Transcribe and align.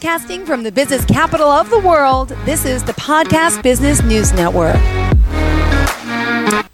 Broadcasting 0.00 0.46
from 0.46 0.62
the 0.62 0.72
business 0.72 1.04
capital 1.04 1.50
of 1.50 1.68
the 1.68 1.78
world, 1.78 2.30
this 2.46 2.64
is 2.64 2.82
the 2.82 2.94
Podcast 2.94 3.62
Business 3.62 4.02
News 4.02 4.32
Network. 4.32 4.76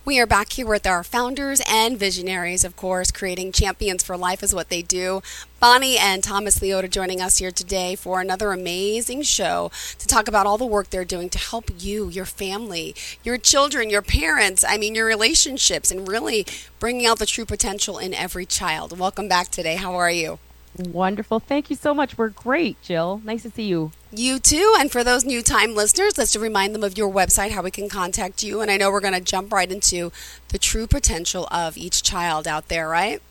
We 0.05 0.21
are 0.21 0.27
back 0.27 0.53
here 0.53 0.69
with 0.69 0.87
our 0.87 1.03
founders 1.03 1.61
and 1.69 1.99
visionaries, 1.99 2.63
of 2.63 2.77
course. 2.77 3.11
Creating 3.11 3.51
champions 3.51 4.05
for 4.05 4.17
life 4.17 4.45
is 4.45 4.55
what 4.55 4.69
they 4.69 4.81
do. 4.81 5.23
Bonnie 5.59 5.99
and 5.99 6.23
Thomas 6.23 6.61
Liotta 6.61 6.89
joining 6.89 7.21
us 7.21 7.39
here 7.39 7.51
today 7.51 7.97
for 7.97 8.21
another 8.21 8.53
amazing 8.53 9.23
show 9.23 9.73
to 9.99 10.07
talk 10.07 10.29
about 10.29 10.47
all 10.47 10.57
the 10.57 10.65
work 10.65 10.91
they're 10.91 11.05
doing 11.05 11.29
to 11.31 11.39
help 11.39 11.69
you, 11.77 12.09
your 12.09 12.27
family, 12.27 12.95
your 13.25 13.39
children, 13.39 13.91
your 13.91 14.03
parents, 14.03 14.63
I 14.63 14.79
mean, 14.79 14.95
your 14.95 15.07
relationships, 15.07 15.91
and 15.91 16.07
really 16.07 16.47
bringing 16.79 17.07
out 17.07 17.19
the 17.19 17.27
true 17.27 17.45
potential 17.45 17.99
in 17.99 18.15
every 18.15 18.47
child. 18.47 18.97
Welcome 18.97 19.27
back 19.27 19.49
today. 19.49 19.75
How 19.75 19.97
are 19.97 20.13
you? 20.13 20.39
Wonderful. 20.79 21.41
Thank 21.41 21.71
you 21.71 21.77
so 21.77 21.95
much. 21.95 22.19
We're 22.19 22.29
great, 22.29 22.81
Jill. 22.83 23.21
Nice 23.25 23.43
to 23.43 23.51
see 23.51 23.65
you. 23.65 23.93
You 24.13 24.39
too. 24.39 24.75
And 24.79 24.91
for 24.91 25.03
those 25.03 25.25
new 25.25 25.43
time 25.43 25.75
listeners, 25.75 26.19
let's 26.19 26.35
remind 26.37 26.75
them 26.75 26.83
of 26.83 26.97
your 26.97 27.13
website, 27.13 27.51
how 27.51 27.63
we 27.63 27.71
can 27.71 27.89
contact 27.89 28.43
you. 28.43 28.61
And 28.61 28.71
I 28.71 28.77
know 28.77 28.91
we're 28.91 29.01
going 29.01 29.15
to 29.15 29.21
jump 29.21 29.53
right 29.53 29.71
into 29.71 30.13
the 30.49 30.59
true 30.59 30.87
potential 30.87 31.47
of 31.51 31.77
each 31.77 32.03
child 32.03 32.47
out 32.47 32.69
there, 32.69 32.89
right? 32.89 33.23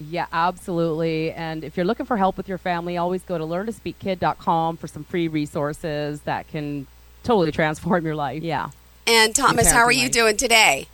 Yeah, 0.00 0.26
absolutely. 0.32 1.32
And 1.32 1.64
if 1.64 1.76
you're 1.76 1.86
looking 1.86 2.06
for 2.06 2.16
help 2.16 2.36
with 2.36 2.48
your 2.48 2.58
family, 2.58 2.96
always 2.96 3.22
go 3.22 3.36
to 3.36 3.44
learntospeakkid.com 3.44 4.76
for 4.76 4.86
some 4.86 5.04
free 5.04 5.28
resources 5.28 6.20
that 6.22 6.48
can 6.48 6.86
totally 7.24 7.52
transform 7.52 8.04
your 8.04 8.14
life. 8.14 8.42
Yeah. 8.42 8.70
And 9.06 9.34
Thomas, 9.34 9.70
how 9.70 9.84
are 9.84 9.92
you 9.92 10.04
life. 10.04 10.12
doing 10.12 10.36
today? 10.36 10.86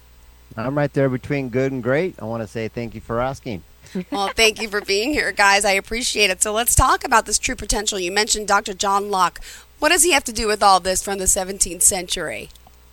I'm 0.56 0.78
right 0.78 0.92
there 0.92 1.08
between 1.08 1.48
good 1.48 1.72
and 1.72 1.82
great. 1.82 2.14
I 2.20 2.24
want 2.24 2.42
to 2.42 2.46
say 2.46 2.68
thank 2.68 2.94
you 2.94 3.00
for 3.00 3.20
asking. 3.20 3.62
Well, 4.10 4.28
thank 4.28 4.60
you 4.60 4.68
for 4.68 4.80
being 4.80 5.12
here, 5.12 5.32
guys. 5.32 5.64
I 5.64 5.72
appreciate 5.72 6.30
it. 6.30 6.42
So 6.42 6.52
let's 6.52 6.74
talk 6.74 7.04
about 7.04 7.26
this 7.26 7.38
true 7.38 7.54
potential. 7.54 7.98
You 7.98 8.10
mentioned 8.10 8.48
Dr. 8.48 8.74
John 8.74 9.10
Locke. 9.10 9.40
What 9.78 9.90
does 9.90 10.02
he 10.02 10.12
have 10.12 10.24
to 10.24 10.32
do 10.32 10.46
with 10.46 10.62
all 10.62 10.80
this 10.80 11.02
from 11.02 11.18
the 11.18 11.24
17th 11.24 11.82
century? 11.82 12.50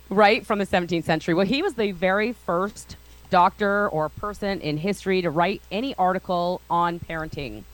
Right 0.08 0.44
from 0.46 0.58
the 0.58 0.66
17th 0.66 1.04
century. 1.04 1.34
Well, 1.34 1.46
he 1.46 1.62
was 1.62 1.74
the 1.74 1.92
very 1.92 2.32
first 2.32 2.96
doctor 3.30 3.88
or 3.88 4.08
person 4.10 4.60
in 4.60 4.76
history 4.76 5.22
to 5.22 5.30
write 5.30 5.62
any 5.70 5.94
article 5.94 6.60
on 6.68 7.00
parenting. 7.00 7.64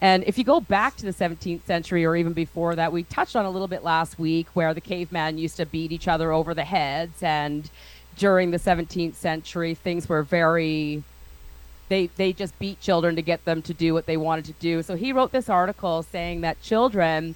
And 0.00 0.24
if 0.24 0.38
you 0.38 0.44
go 0.44 0.60
back 0.60 0.96
to 0.96 1.04
the 1.04 1.12
17th 1.12 1.62
century 1.62 2.04
or 2.04 2.16
even 2.16 2.32
before 2.32 2.74
that, 2.74 2.92
we 2.92 3.04
touched 3.04 3.36
on 3.36 3.44
a 3.44 3.50
little 3.50 3.68
bit 3.68 3.84
last 3.84 4.18
week 4.18 4.48
where 4.54 4.74
the 4.74 4.80
cavemen 4.80 5.38
used 5.38 5.56
to 5.58 5.66
beat 5.66 5.92
each 5.92 6.08
other 6.08 6.32
over 6.32 6.54
the 6.54 6.64
heads. 6.64 7.22
And 7.22 7.70
during 8.16 8.50
the 8.50 8.58
17th 8.58 9.14
century, 9.14 9.74
things 9.74 10.08
were 10.08 10.22
very 10.22 11.02
they 11.88 12.06
they 12.16 12.32
just 12.32 12.58
beat 12.58 12.80
children 12.80 13.16
to 13.16 13.22
get 13.22 13.44
them 13.44 13.62
to 13.62 13.74
do 13.74 13.94
what 13.94 14.06
they 14.06 14.16
wanted 14.16 14.44
to 14.46 14.52
do. 14.54 14.82
So 14.82 14.96
he 14.96 15.12
wrote 15.12 15.32
this 15.32 15.48
article 15.48 16.02
saying 16.02 16.40
that 16.42 16.62
children 16.62 17.34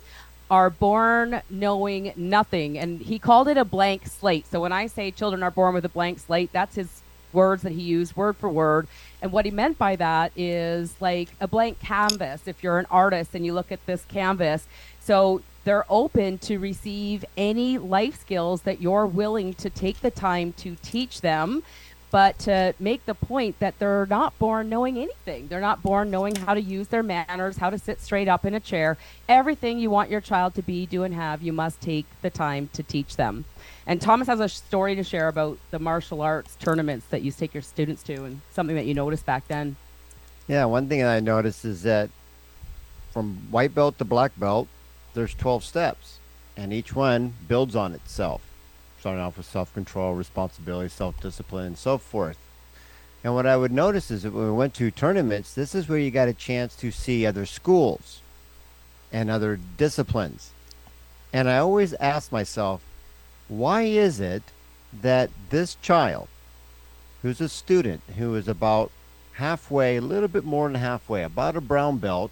are 0.50 0.70
born 0.70 1.42
knowing 1.50 2.12
nothing 2.16 2.78
and 2.78 3.00
he 3.00 3.18
called 3.18 3.48
it 3.48 3.56
a 3.56 3.64
blank 3.64 4.06
slate. 4.06 4.46
So 4.46 4.60
when 4.60 4.72
I 4.72 4.86
say 4.86 5.10
children 5.10 5.42
are 5.42 5.50
born 5.50 5.74
with 5.74 5.84
a 5.84 5.90
blank 5.90 6.20
slate, 6.20 6.50
that's 6.52 6.76
his 6.76 7.02
words 7.32 7.62
that 7.62 7.72
he 7.72 7.82
used 7.82 8.16
word 8.16 8.36
for 8.36 8.48
word. 8.48 8.88
And 9.20 9.32
what 9.32 9.44
he 9.44 9.50
meant 9.50 9.76
by 9.76 9.96
that 9.96 10.32
is 10.36 10.94
like 11.00 11.28
a 11.40 11.46
blank 11.46 11.80
canvas. 11.80 12.46
If 12.46 12.62
you're 12.62 12.78
an 12.78 12.86
artist 12.90 13.34
and 13.34 13.44
you 13.44 13.52
look 13.52 13.70
at 13.70 13.84
this 13.84 14.04
canvas, 14.06 14.66
so 15.00 15.42
they're 15.64 15.84
open 15.90 16.38
to 16.38 16.58
receive 16.58 17.24
any 17.36 17.76
life 17.76 18.20
skills 18.20 18.62
that 18.62 18.80
you're 18.80 19.06
willing 19.06 19.52
to 19.54 19.68
take 19.68 20.00
the 20.00 20.10
time 20.10 20.54
to 20.54 20.76
teach 20.82 21.20
them 21.20 21.62
but 22.10 22.38
to 22.40 22.74
make 22.78 23.04
the 23.06 23.14
point 23.14 23.58
that 23.60 23.78
they're 23.78 24.06
not 24.06 24.38
born 24.38 24.68
knowing 24.68 24.96
anything. 24.96 25.48
They're 25.48 25.60
not 25.60 25.82
born 25.82 26.10
knowing 26.10 26.36
how 26.36 26.54
to 26.54 26.60
use 26.60 26.88
their 26.88 27.02
manners, 27.02 27.58
how 27.58 27.70
to 27.70 27.78
sit 27.78 28.00
straight 28.00 28.28
up 28.28 28.44
in 28.44 28.54
a 28.54 28.60
chair. 28.60 28.96
Everything 29.28 29.78
you 29.78 29.90
want 29.90 30.10
your 30.10 30.20
child 30.20 30.54
to 30.54 30.62
be, 30.62 30.86
do, 30.86 31.02
and 31.02 31.14
have, 31.14 31.42
you 31.42 31.52
must 31.52 31.80
take 31.80 32.06
the 32.22 32.30
time 32.30 32.70
to 32.72 32.82
teach 32.82 33.16
them. 33.16 33.44
And 33.86 34.00
Thomas 34.00 34.28
has 34.28 34.40
a 34.40 34.48
story 34.48 34.94
to 34.96 35.04
share 35.04 35.28
about 35.28 35.58
the 35.70 35.78
martial 35.78 36.22
arts 36.22 36.56
tournaments 36.56 37.06
that 37.06 37.22
you 37.22 37.30
take 37.30 37.54
your 37.54 37.62
students 37.62 38.02
to 38.04 38.24
and 38.24 38.40
something 38.52 38.76
that 38.76 38.86
you 38.86 38.94
noticed 38.94 39.26
back 39.26 39.48
then. 39.48 39.76
Yeah, 40.46 40.64
one 40.64 40.88
thing 40.88 41.00
that 41.00 41.08
I 41.08 41.20
noticed 41.20 41.64
is 41.64 41.82
that 41.82 42.10
from 43.12 43.36
white 43.50 43.74
belt 43.74 43.98
to 43.98 44.04
black 44.04 44.32
belt, 44.38 44.68
there's 45.14 45.34
12 45.34 45.64
steps, 45.64 46.18
and 46.56 46.72
each 46.72 46.94
one 46.94 47.34
builds 47.46 47.74
on 47.76 47.92
itself, 47.92 48.42
starting 48.98 49.20
off 49.20 49.36
with 49.36 49.46
self 49.46 49.72
control, 49.74 50.14
responsibility, 50.14 50.88
self 50.88 51.20
discipline, 51.20 51.66
and 51.66 51.78
so 51.78 51.98
forth. 51.98 52.38
And 53.24 53.34
what 53.34 53.46
I 53.46 53.56
would 53.56 53.72
notice 53.72 54.10
is 54.10 54.22
that 54.22 54.32
when 54.32 54.46
we 54.46 54.52
went 54.52 54.74
to 54.74 54.90
tournaments, 54.90 55.54
this 55.54 55.74
is 55.74 55.88
where 55.88 55.98
you 55.98 56.10
got 56.10 56.28
a 56.28 56.34
chance 56.34 56.76
to 56.76 56.90
see 56.90 57.26
other 57.26 57.46
schools 57.46 58.20
and 59.12 59.30
other 59.30 59.58
disciplines. 59.76 60.50
And 61.32 61.48
I 61.48 61.58
always 61.58 61.94
ask 61.94 62.30
myself, 62.30 62.82
why 63.48 63.82
is 63.82 64.20
it 64.20 64.42
that 65.02 65.30
this 65.50 65.76
child, 65.76 66.28
who's 67.22 67.40
a 67.40 67.48
student, 67.48 68.02
who 68.16 68.34
is 68.34 68.48
about 68.48 68.90
halfway, 69.34 69.96
a 69.96 70.02
little 70.02 70.28
bit 70.28 70.44
more 70.44 70.68
than 70.68 70.80
halfway, 70.80 71.22
about 71.22 71.56
a 71.56 71.60
brown 71.60 71.98
belt, 71.98 72.30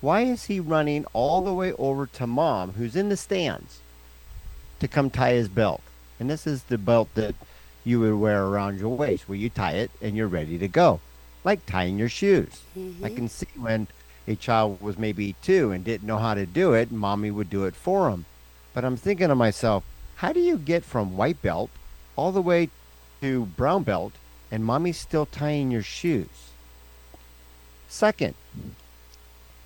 why 0.00 0.22
is 0.22 0.44
he 0.44 0.60
running 0.60 1.04
all 1.12 1.42
the 1.42 1.54
way 1.54 1.72
over 1.74 2.06
to 2.06 2.26
mom, 2.26 2.72
who's 2.72 2.96
in 2.96 3.08
the 3.08 3.16
stands, 3.16 3.80
to 4.80 4.88
come 4.88 5.10
tie 5.10 5.32
his 5.32 5.48
belt? 5.48 5.82
And 6.18 6.30
this 6.30 6.46
is 6.46 6.64
the 6.64 6.78
belt 6.78 7.08
that 7.14 7.34
you 7.84 8.00
would 8.00 8.14
wear 8.14 8.44
around 8.44 8.80
your 8.80 8.96
waist, 8.96 9.28
where 9.28 9.38
you 9.38 9.48
tie 9.48 9.72
it 9.72 9.90
and 10.02 10.16
you're 10.16 10.26
ready 10.26 10.58
to 10.58 10.68
go, 10.68 11.00
like 11.44 11.64
tying 11.66 11.98
your 11.98 12.08
shoes. 12.08 12.62
Mm-hmm. 12.76 13.04
I 13.04 13.08
can 13.10 13.28
see 13.28 13.46
when 13.54 13.86
a 14.26 14.34
child 14.34 14.80
was 14.80 14.98
maybe 14.98 15.36
two 15.42 15.70
and 15.70 15.84
didn't 15.84 16.06
know 16.06 16.18
how 16.18 16.34
to 16.34 16.46
do 16.46 16.72
it, 16.72 16.90
mommy 16.90 17.30
would 17.30 17.48
do 17.48 17.64
it 17.64 17.76
for 17.76 18.10
him. 18.10 18.24
But 18.74 18.84
I'm 18.84 18.96
thinking 18.96 19.28
to 19.28 19.34
myself, 19.34 19.84
how 20.16 20.32
do 20.32 20.40
you 20.40 20.58
get 20.58 20.84
from 20.84 21.16
white 21.16 21.40
belt 21.42 21.70
all 22.16 22.32
the 22.32 22.42
way 22.42 22.70
to 23.20 23.46
brown 23.46 23.84
belt 23.84 24.14
and 24.50 24.64
mommy's 24.64 24.98
still 24.98 25.26
tying 25.26 25.70
your 25.70 25.82
shoes? 25.82 26.50
Second, 27.88 28.34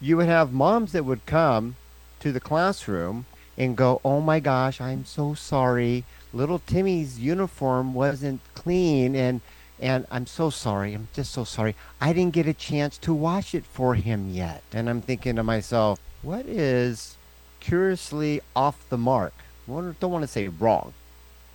you 0.01 0.17
would 0.17 0.29
have 0.29 0.53
moms 0.53 0.93
that 0.93 1.05
would 1.05 1.25
come 1.27 1.77
to 2.21 2.33
the 2.33 2.41
classroom 2.41 3.25
and 3.61 3.77
go, 3.77 4.01
"Oh 4.03 4.21
my 4.23 4.41
gosh, 4.41 4.81
I'm 4.81 5.05
so 5.05 5.35
sorry. 5.35 6.05
Little 6.33 6.61
Timmy's 6.61 7.19
uniform 7.19 7.93
wasn't 7.93 8.41
clean 8.55 9.15
and 9.15 9.43
and 9.79 10.07
I'm 10.11 10.27
so 10.27 10.51
sorry. 10.51 10.95
I'm 10.95 11.09
just 11.13 11.33
so 11.33 11.45
sorry. 11.45 11.75
I 12.01 12.13
didn't 12.15 12.35
get 12.35 12.47
a 12.47 12.55
chance 12.55 12.99
to 12.99 13.13
wash 13.13 13.55
it 13.55 13.67
for 13.67 13.95
him 13.95 14.31
yet." 14.31 14.63
And 14.73 14.89
I'm 14.89 15.03
thinking 15.03 15.37
to 15.37 15.43
myself, 15.43 16.01
"What 16.23 16.47
is 16.47 17.17
curiously 17.61 18.41
off 18.57 18.77
the 18.89 18.99
mark? 18.99 19.35
Don't 19.69 20.15
want 20.15 20.23
to 20.23 20.37
say 20.37 20.49
wrong, 20.49 20.95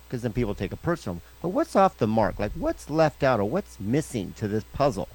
because 0.06 0.22
then 0.22 0.32
people 0.32 0.54
take 0.54 0.72
it 0.72 0.82
personal. 0.82 1.20
But 1.42 1.48
what's 1.48 1.74
off 1.74 1.98
the 1.98 2.06
mark? 2.06 2.38
Like 2.38 2.52
what's 2.54 2.88
left 2.88 3.24
out 3.24 3.40
or 3.40 3.48
what's 3.50 3.80
missing 3.80 4.32
to 4.38 4.46
this 4.46 4.64
puzzle, 4.72 5.08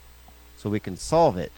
so 0.57 0.69
we 0.69 0.81
can 0.81 0.97
solve 0.97 1.37
it?" 1.37 1.53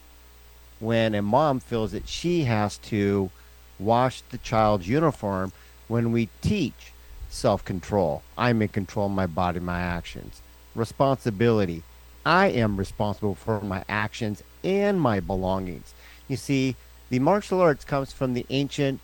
when 0.79 1.15
a 1.15 1.21
mom 1.21 1.59
feels 1.59 1.91
that 1.91 2.07
she 2.09 2.43
has 2.43 2.77
to 2.77 3.31
wash 3.79 4.21
the 4.29 4.37
child's 4.37 4.87
uniform 4.87 5.51
when 5.87 6.11
we 6.11 6.29
teach 6.41 6.91
self 7.29 7.63
control. 7.65 8.21
I'm 8.37 8.61
in 8.61 8.67
control 8.69 9.07
of 9.07 9.11
my 9.13 9.27
body, 9.27 9.59
my 9.59 9.79
actions. 9.81 10.41
Responsibility. 10.75 11.83
I 12.25 12.47
am 12.47 12.77
responsible 12.77 13.35
for 13.35 13.59
my 13.61 13.83
actions 13.89 14.43
and 14.63 14.99
my 15.01 15.19
belongings. 15.19 15.93
You 16.27 16.37
see, 16.37 16.75
the 17.09 17.19
martial 17.19 17.59
arts 17.59 17.83
comes 17.83 18.13
from 18.13 18.33
the 18.33 18.45
ancient 18.49 19.01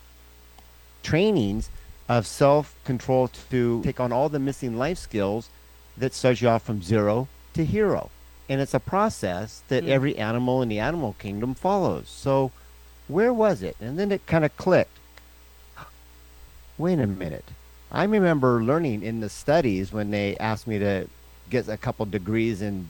trainings 1.02 1.70
of 2.08 2.26
self 2.26 2.74
control 2.84 3.28
to 3.50 3.82
take 3.82 4.00
on 4.00 4.12
all 4.12 4.28
the 4.28 4.38
missing 4.38 4.76
life 4.78 4.98
skills 4.98 5.48
that 5.96 6.14
starts 6.14 6.40
you 6.40 6.48
off 6.48 6.62
from 6.62 6.82
zero 6.82 7.28
to 7.54 7.64
hero 7.64 8.10
and 8.48 8.60
it's 8.60 8.74
a 8.74 8.80
process 8.80 9.62
that 9.68 9.84
Mm. 9.84 9.88
every 9.88 10.18
animal 10.18 10.60
in 10.60 10.68
the 10.68 10.80
animal 10.80 11.14
kingdom 11.20 11.54
follows. 11.54 12.08
So, 12.08 12.50
where 13.10 13.32
was 13.32 13.62
it? 13.62 13.76
And 13.80 13.98
then 13.98 14.12
it 14.12 14.26
kind 14.26 14.44
of 14.44 14.56
clicked. 14.56 14.98
Wait 16.78 16.98
a 16.98 17.06
minute. 17.06 17.44
I 17.92 18.04
remember 18.04 18.62
learning 18.62 19.02
in 19.02 19.20
the 19.20 19.28
studies 19.28 19.92
when 19.92 20.10
they 20.10 20.36
asked 20.36 20.66
me 20.66 20.78
to 20.78 21.08
get 21.50 21.68
a 21.68 21.76
couple 21.76 22.06
degrees 22.06 22.62
in 22.62 22.88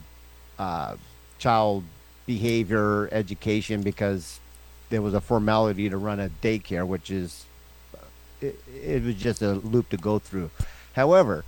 uh, 0.58 0.96
child 1.38 1.84
behavior 2.26 3.08
education 3.12 3.82
because 3.82 4.40
there 4.90 5.00
was 5.02 5.14
a 5.14 5.20
formality 5.20 5.88
to 5.88 5.96
run 5.96 6.20
a 6.20 6.28
daycare, 6.42 6.86
which 6.86 7.10
is 7.10 7.46
it, 8.40 8.60
it 8.82 9.02
was 9.02 9.14
just 9.14 9.42
a 9.42 9.52
loop 9.54 9.88
to 9.88 9.96
go 9.96 10.18
through. 10.18 10.50
However, 10.94 11.44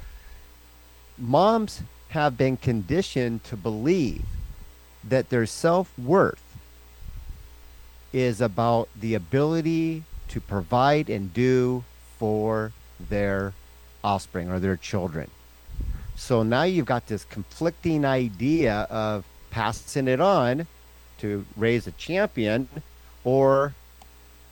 moms 1.19 1.83
have 2.09 2.37
been 2.37 2.57
conditioned 2.57 3.45
to 3.45 3.57
believe 3.57 4.25
that 5.05 5.29
their 5.29 5.47
self 5.47 5.97
worth 5.99 6.43
is 8.13 8.41
about 8.41 8.89
the 8.99 9.15
ability 9.15 10.05
to 10.29 10.41
provide 10.41 11.09
and 11.09 11.33
do 11.33 11.85
for 12.19 12.73
their 13.01 13.53
offspring 14.05 14.51
or 14.51 14.59
their 14.59 14.77
children. 14.77 15.31
So 16.17 16.43
now 16.43 16.63
you've 16.65 16.87
got 16.87 17.07
this 17.07 17.25
conflicting 17.25 18.05
idea 18.05 18.87
of 18.91 19.25
passing 19.51 20.09
it 20.09 20.21
on 20.21 20.67
to 21.19 21.45
raise 21.57 21.87
a 21.87 21.93
champion 21.93 22.69
or 23.25 23.75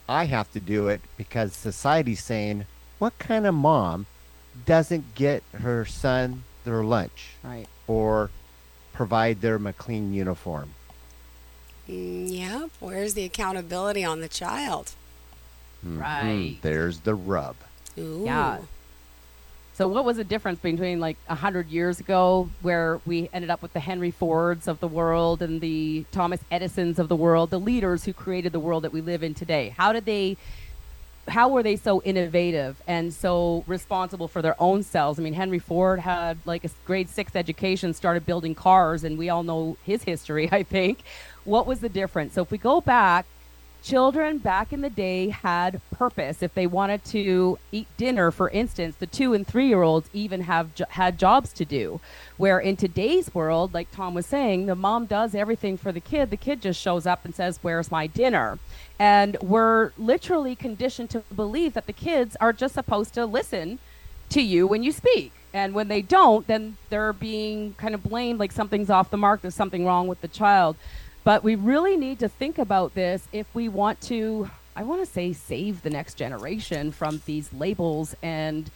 I 0.08 0.24
have 0.24 0.50
to 0.52 0.60
do 0.60 0.88
it 0.88 1.00
because 1.16 1.52
society's 1.54 2.22
saying, 2.22 2.66
what 2.98 3.18
kind 3.18 3.46
of 3.46 3.54
mom 3.54 4.06
doesn't 4.66 5.14
get 5.14 5.42
her 5.52 5.84
son 5.84 6.42
their 6.64 6.82
lunch 6.82 7.30
Right. 7.42 7.66
or 7.86 8.30
provide 8.92 9.40
them 9.40 9.66
a 9.66 9.72
clean 9.72 10.12
uniform? 10.12 10.70
Mm, 11.88 12.26
yeah. 12.28 12.66
Where's 12.78 13.14
the 13.14 13.24
accountability 13.24 14.04
on 14.04 14.20
the 14.20 14.28
child? 14.28 14.92
Mhm. 15.84 16.00
Right. 16.00 16.56
There's 16.62 17.00
the 17.00 17.14
rub. 17.14 17.56
Ooh. 17.98 18.22
Yeah. 18.24 18.58
So 19.74 19.88
what 19.88 20.04
was 20.04 20.18
the 20.18 20.24
difference 20.24 20.58
between 20.58 21.00
like 21.00 21.16
a 21.26 21.34
hundred 21.34 21.68
years 21.70 22.00
ago, 22.00 22.50
where 22.60 23.00
we 23.06 23.30
ended 23.32 23.48
up 23.50 23.62
with 23.62 23.72
the 23.72 23.80
Henry 23.80 24.10
Fords 24.10 24.68
of 24.68 24.78
the 24.80 24.88
world 24.88 25.40
and 25.40 25.60
the 25.62 26.04
Thomas 26.12 26.40
Edisons 26.50 26.98
of 26.98 27.08
the 27.08 27.16
world, 27.16 27.48
the 27.48 27.58
leaders 27.60 28.04
who 28.04 28.12
created 28.12 28.52
the 28.52 28.60
world 28.60 28.84
that 28.84 28.92
we 28.92 29.00
live 29.00 29.22
in 29.22 29.32
today? 29.32 29.74
How 29.76 29.92
did 29.92 30.04
they? 30.04 30.36
How 31.28 31.48
were 31.48 31.62
they 31.62 31.76
so 31.76 32.02
innovative 32.02 32.82
and 32.88 33.12
so 33.14 33.62
responsible 33.66 34.26
for 34.26 34.42
their 34.42 34.60
own 34.60 34.82
selves? 34.82 35.18
I 35.18 35.22
mean, 35.22 35.34
Henry 35.34 35.58
Ford 35.60 36.00
had 36.00 36.38
like 36.44 36.64
a 36.64 36.70
grade 36.84 37.08
six 37.08 37.34
education, 37.36 37.94
started 37.94 38.26
building 38.26 38.54
cars, 38.54 39.02
and 39.04 39.16
we 39.16 39.28
all 39.30 39.42
know 39.44 39.76
his 39.84 40.02
history. 40.02 40.48
I 40.52 40.62
think. 40.62 40.98
What 41.50 41.66
was 41.66 41.80
the 41.80 41.88
difference? 41.88 42.34
So 42.34 42.42
if 42.42 42.52
we 42.52 42.58
go 42.58 42.80
back 42.80 43.26
children 43.82 44.38
back 44.38 44.72
in 44.72 44.82
the 44.82 44.90
day 44.90 45.30
had 45.30 45.80
purpose. 45.90 46.42
If 46.42 46.54
they 46.54 46.66
wanted 46.66 47.04
to 47.06 47.58
eat 47.72 47.88
dinner 47.96 48.30
for 48.30 48.50
instance 48.50 48.96
the 48.96 49.06
two 49.06 49.32
and 49.34 49.46
three 49.46 49.68
year 49.68 49.82
olds 49.82 50.10
even 50.12 50.42
have 50.42 50.74
jo- 50.74 50.84
had 50.90 51.18
jobs 51.18 51.52
to 51.54 51.64
do. 51.64 52.00
Where 52.36 52.60
in 52.60 52.76
today's 52.76 53.34
world 53.34 53.74
like 53.74 53.90
tom 53.90 54.14
was 54.14 54.26
saying 54.26 54.66
the 54.66 54.74
mom 54.74 55.06
does 55.06 55.34
everything 55.34 55.76
for 55.76 55.92
the 55.92 56.00
kid. 56.00 56.30
The 56.30 56.36
kid 56.36 56.60
just 56.62 56.80
shows 56.80 57.06
up 57.06 57.24
and 57.24 57.34
says 57.34 57.58
where's 57.62 57.90
my 57.90 58.06
dinner? 58.06 58.58
And 58.98 59.36
we're 59.40 59.92
literally 59.96 60.54
conditioned 60.54 61.10
to 61.10 61.20
believe 61.34 61.72
that 61.74 61.86
the 61.86 61.92
kids 61.92 62.36
are 62.40 62.52
just 62.52 62.74
supposed 62.74 63.14
to 63.14 63.24
listen 63.24 63.78
to 64.28 64.42
you 64.42 64.66
when 64.66 64.82
you 64.82 64.92
speak. 64.92 65.32
And 65.52 65.74
when 65.74 65.88
they 65.88 66.02
don't 66.02 66.46
then 66.46 66.76
they're 66.90 67.12
being 67.12 67.74
kind 67.74 67.94
of 67.94 68.02
blamed 68.04 68.38
like 68.38 68.52
something's 68.52 68.90
off 68.90 69.10
the 69.10 69.16
mark 69.16 69.40
there's 69.40 69.54
something 69.54 69.84
wrong 69.86 70.06
with 70.06 70.20
the 70.20 70.28
child 70.28 70.76
but 71.24 71.44
we 71.44 71.54
really 71.54 71.96
need 71.96 72.18
to 72.20 72.28
think 72.28 72.58
about 72.58 72.94
this 72.94 73.28
if 73.32 73.46
we 73.54 73.68
want 73.68 74.00
to, 74.02 74.50
I 74.74 74.82
want 74.84 75.04
to 75.04 75.10
say, 75.10 75.32
save 75.32 75.82
the 75.82 75.90
next 75.90 76.14
generation 76.14 76.92
from 76.92 77.20
these 77.26 77.52
labels 77.52 78.14
and 78.22 78.70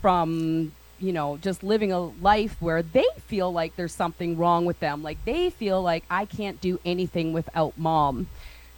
from, 0.00 0.72
you 0.98 1.12
know, 1.12 1.36
just 1.38 1.62
living 1.62 1.92
a 1.92 2.00
life 2.00 2.56
where 2.60 2.82
they 2.82 3.06
feel 3.26 3.52
like 3.52 3.76
there's 3.76 3.94
something 3.94 4.36
wrong 4.36 4.64
with 4.64 4.80
them. 4.80 5.02
Like 5.02 5.24
they 5.24 5.50
feel 5.50 5.80
like 5.82 6.04
I 6.10 6.24
can't 6.24 6.60
do 6.60 6.80
anything 6.84 7.32
without 7.32 7.78
mom. 7.78 8.26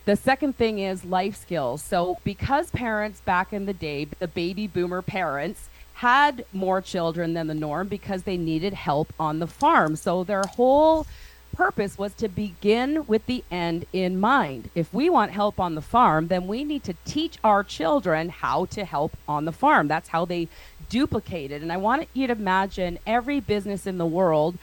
The 0.05 0.15
second 0.15 0.57
thing 0.57 0.79
is 0.79 1.05
life 1.05 1.35
skills. 1.35 1.83
So, 1.83 2.19
because 2.23 2.71
parents 2.71 3.21
back 3.23 3.53
in 3.53 3.67
the 3.67 3.73
day, 3.73 4.05
the 4.05 4.29
baby 4.29 4.69
boomer 4.69 5.03
parents, 5.03 5.69
had 5.95 6.45
more 6.53 6.81
children 6.81 7.35
than 7.35 7.49
the 7.49 7.55
norm 7.55 7.89
because 7.89 8.23
they 8.23 8.37
needed 8.37 8.73
help 8.73 9.13
on 9.19 9.41
the 9.41 9.49
farm. 9.49 9.97
So, 9.97 10.23
their 10.23 10.45
whole 10.45 11.09
purpose 11.57 11.97
was 11.97 12.13
to 12.15 12.29
begin 12.29 13.07
with 13.07 13.25
the 13.27 13.43
end 13.51 13.87
in 13.93 14.21
mind. 14.21 14.71
If 14.75 14.93
we 14.93 15.09
want 15.09 15.33
help 15.33 15.59
on 15.59 15.75
the 15.75 15.81
farm, 15.81 16.29
then 16.29 16.47
we 16.47 16.65
need 16.65 16.85
to 16.85 16.95
teach 17.05 17.39
our 17.43 17.65
children 17.65 18.29
how 18.29 18.67
to 18.67 18.85
help 18.85 19.17
on 19.27 19.47
the 19.47 19.53
farm. 19.53 19.89
That's 19.89 20.11
how 20.11 20.27
they 20.27 20.49
duplicate 20.89 21.51
it. 21.51 21.63
And 21.63 21.73
I 21.73 21.79
want 21.79 22.09
you 22.13 22.27
to 22.27 22.35
imagine 22.35 22.99
every 23.07 23.41
business 23.41 23.87
in 23.87 23.99
the 23.99 24.07
world. 24.07 24.59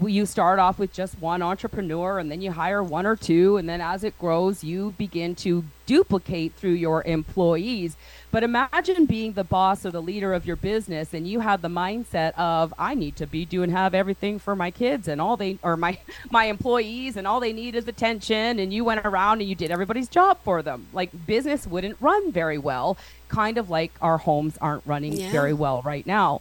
You 0.00 0.24
start 0.24 0.58
off 0.58 0.78
with 0.78 0.90
just 0.92 1.20
one 1.20 1.42
entrepreneur 1.42 2.18
and 2.18 2.30
then 2.30 2.40
you 2.40 2.50
hire 2.52 2.82
one 2.82 3.04
or 3.04 3.14
two. 3.14 3.58
And 3.58 3.68
then 3.68 3.82
as 3.82 4.04
it 4.04 4.18
grows, 4.18 4.64
you 4.64 4.94
begin 4.96 5.34
to 5.36 5.64
duplicate 5.84 6.54
through 6.54 6.72
your 6.72 7.02
employees. 7.04 7.96
But 8.30 8.42
imagine 8.42 9.04
being 9.04 9.34
the 9.34 9.44
boss 9.44 9.84
or 9.84 9.90
the 9.90 10.00
leader 10.00 10.32
of 10.32 10.46
your 10.46 10.56
business 10.56 11.12
and 11.12 11.28
you 11.28 11.40
have 11.40 11.60
the 11.60 11.68
mindset 11.68 12.32
of 12.38 12.72
I 12.78 12.94
need 12.94 13.16
to 13.16 13.26
be 13.26 13.44
doing 13.44 13.70
have 13.70 13.92
everything 13.94 14.38
for 14.38 14.56
my 14.56 14.70
kids 14.70 15.08
and 15.08 15.20
all 15.20 15.36
they 15.36 15.58
or 15.62 15.76
my 15.76 15.98
my 16.30 16.44
employees 16.46 17.18
and 17.18 17.26
all 17.26 17.40
they 17.40 17.52
need 17.52 17.74
is 17.74 17.86
attention 17.86 18.58
and 18.58 18.72
you 18.72 18.84
went 18.84 19.04
around 19.04 19.40
and 19.42 19.50
you 19.50 19.54
did 19.54 19.70
everybody's 19.70 20.08
job 20.08 20.38
for 20.42 20.62
them. 20.62 20.86
Like 20.94 21.26
business 21.26 21.66
wouldn't 21.66 21.98
run 22.00 22.32
very 22.32 22.56
well, 22.56 22.96
kind 23.28 23.58
of 23.58 23.68
like 23.68 23.92
our 24.00 24.16
homes 24.16 24.56
aren't 24.58 24.86
running 24.86 25.12
Yeah. 25.12 25.30
very 25.30 25.52
well 25.52 25.82
right 25.84 26.06
now. 26.06 26.40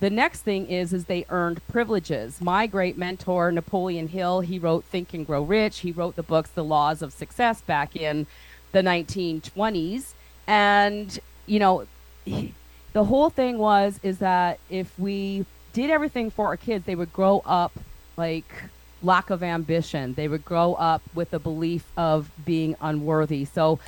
The 0.00 0.10
next 0.10 0.42
thing 0.42 0.66
is 0.66 0.92
is 0.92 1.06
they 1.06 1.24
earned 1.30 1.66
privileges. 1.68 2.40
My 2.40 2.66
great 2.66 2.98
mentor 2.98 3.50
Napoleon 3.50 4.08
Hill, 4.08 4.40
he 4.40 4.58
wrote 4.58 4.84
Think 4.84 5.14
and 5.14 5.26
Grow 5.26 5.42
Rich. 5.42 5.80
He 5.80 5.90
wrote 5.92 6.16
the 6.16 6.22
books 6.22 6.50
The 6.50 6.64
Laws 6.64 7.00
of 7.00 7.12
Success 7.12 7.62
back 7.62 7.96
in 7.96 8.26
the 8.72 8.82
1920s 8.82 10.12
and 10.46 11.18
you 11.46 11.58
know 11.58 11.86
he- 12.26 12.52
the 12.92 13.04
whole 13.04 13.30
thing 13.30 13.56
was 13.56 13.98
is 14.02 14.18
that 14.18 14.58
if 14.68 14.98
we 14.98 15.46
did 15.72 15.88
everything 15.88 16.30
for 16.30 16.46
our 16.46 16.56
kids 16.56 16.84
they 16.84 16.94
would 16.94 17.12
grow 17.12 17.42
up 17.46 17.72
like 18.18 18.64
lack 19.02 19.30
of 19.30 19.42
ambition 19.42 20.12
they 20.14 20.28
would 20.28 20.44
grow 20.44 20.74
up 20.74 21.00
with 21.14 21.32
a 21.32 21.38
belief 21.38 21.84
of 21.96 22.30
being 22.44 22.76
unworthy 22.80 23.44
so 23.46 23.78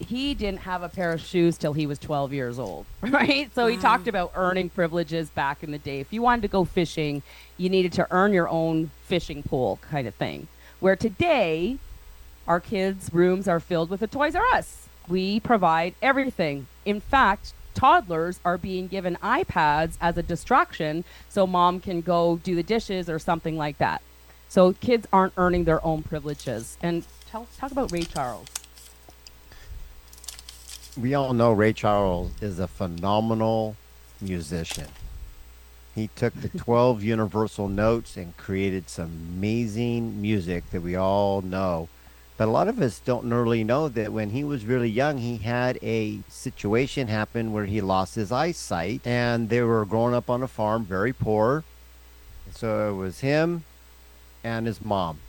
he 0.00 0.34
didn't 0.34 0.60
have 0.60 0.82
a 0.82 0.88
pair 0.88 1.12
of 1.12 1.20
shoes 1.20 1.56
till 1.56 1.72
he 1.72 1.86
was 1.86 1.98
12 1.98 2.32
years 2.32 2.58
old 2.58 2.86
right 3.02 3.54
so 3.54 3.66
he 3.66 3.76
talked 3.76 4.08
about 4.08 4.32
earning 4.34 4.68
privileges 4.68 5.30
back 5.30 5.62
in 5.62 5.70
the 5.70 5.78
day 5.78 6.00
if 6.00 6.12
you 6.12 6.22
wanted 6.22 6.42
to 6.42 6.48
go 6.48 6.64
fishing 6.64 7.22
you 7.56 7.68
needed 7.68 7.92
to 7.92 8.06
earn 8.10 8.32
your 8.32 8.48
own 8.48 8.90
fishing 9.04 9.42
pole 9.42 9.78
kind 9.82 10.08
of 10.08 10.14
thing 10.14 10.48
where 10.80 10.96
today 10.96 11.78
our 12.50 12.58
kids' 12.58 13.10
rooms 13.12 13.46
are 13.46 13.60
filled 13.60 13.90
with 13.90 14.00
the 14.00 14.08
Toys 14.08 14.34
R 14.34 14.44
Us. 14.54 14.88
We 15.06 15.38
provide 15.38 15.94
everything. 16.02 16.66
In 16.84 17.00
fact, 17.00 17.52
toddlers 17.74 18.40
are 18.44 18.58
being 18.58 18.88
given 18.88 19.16
iPads 19.22 19.96
as 20.00 20.16
a 20.18 20.22
distraction 20.22 21.04
so 21.28 21.46
mom 21.46 21.78
can 21.78 22.00
go 22.00 22.40
do 22.42 22.56
the 22.56 22.64
dishes 22.64 23.08
or 23.08 23.20
something 23.20 23.56
like 23.56 23.78
that. 23.78 24.02
So 24.48 24.72
kids 24.72 25.06
aren't 25.12 25.34
earning 25.36 25.62
their 25.62 25.84
own 25.84 26.02
privileges. 26.02 26.76
And 26.82 27.04
tell, 27.30 27.46
talk 27.56 27.70
about 27.70 27.92
Ray 27.92 28.02
Charles. 28.02 28.48
We 30.96 31.14
all 31.14 31.34
know 31.34 31.52
Ray 31.52 31.72
Charles 31.72 32.32
is 32.40 32.58
a 32.58 32.66
phenomenal 32.66 33.76
musician. 34.20 34.88
He 35.94 36.08
took 36.16 36.34
the 36.34 36.48
12 36.58 37.04
universal 37.04 37.68
notes 37.68 38.16
and 38.16 38.36
created 38.36 38.88
some 38.88 39.12
amazing 39.36 40.20
music 40.20 40.68
that 40.70 40.80
we 40.80 40.96
all 40.96 41.42
know. 41.42 41.88
But 42.36 42.48
a 42.48 42.50
lot 42.50 42.66
of 42.66 42.80
us 42.80 42.98
don't 42.98 43.30
really 43.30 43.62
know 43.62 43.88
that 43.88 44.12
when 44.12 44.30
he 44.30 44.42
was 44.42 44.64
really 44.64 44.88
young, 44.88 45.18
he 45.18 45.36
had 45.36 45.78
a 45.80 46.20
situation 46.28 47.06
happen 47.06 47.52
where 47.52 47.66
he 47.66 47.80
lost 47.80 48.16
his 48.16 48.32
eyesight, 48.32 49.06
and 49.06 49.48
they 49.48 49.62
were 49.62 49.84
growing 49.84 50.14
up 50.14 50.28
on 50.28 50.42
a 50.42 50.48
farm, 50.48 50.84
very 50.84 51.12
poor. 51.12 51.62
So 52.50 52.90
it 52.90 52.96
was 52.96 53.20
him 53.20 53.62
and 54.42 54.66
his 54.66 54.84
mom. 54.84 55.20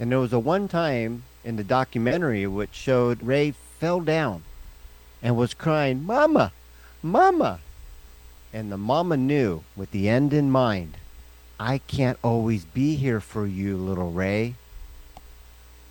And 0.00 0.10
there 0.10 0.18
was 0.18 0.32
a 0.32 0.40
one 0.40 0.66
time 0.66 1.22
in 1.44 1.54
the 1.54 1.62
documentary 1.62 2.48
which 2.48 2.74
showed 2.74 3.22
Ray 3.22 3.52
fell 3.52 4.00
down 4.00 4.42
and 5.22 5.36
was 5.36 5.54
crying, 5.54 6.04
Mama, 6.04 6.52
Mama. 7.02 7.60
And 8.52 8.70
the 8.70 8.76
mama 8.76 9.16
knew, 9.16 9.64
with 9.74 9.92
the 9.92 10.08
end 10.08 10.32
in 10.34 10.50
mind, 10.50 10.98
I 11.58 11.78
can't 11.78 12.18
always 12.22 12.64
be 12.66 12.96
here 12.96 13.20
for 13.20 13.46
you, 13.46 13.76
little 13.78 14.10
Ray. 14.12 14.56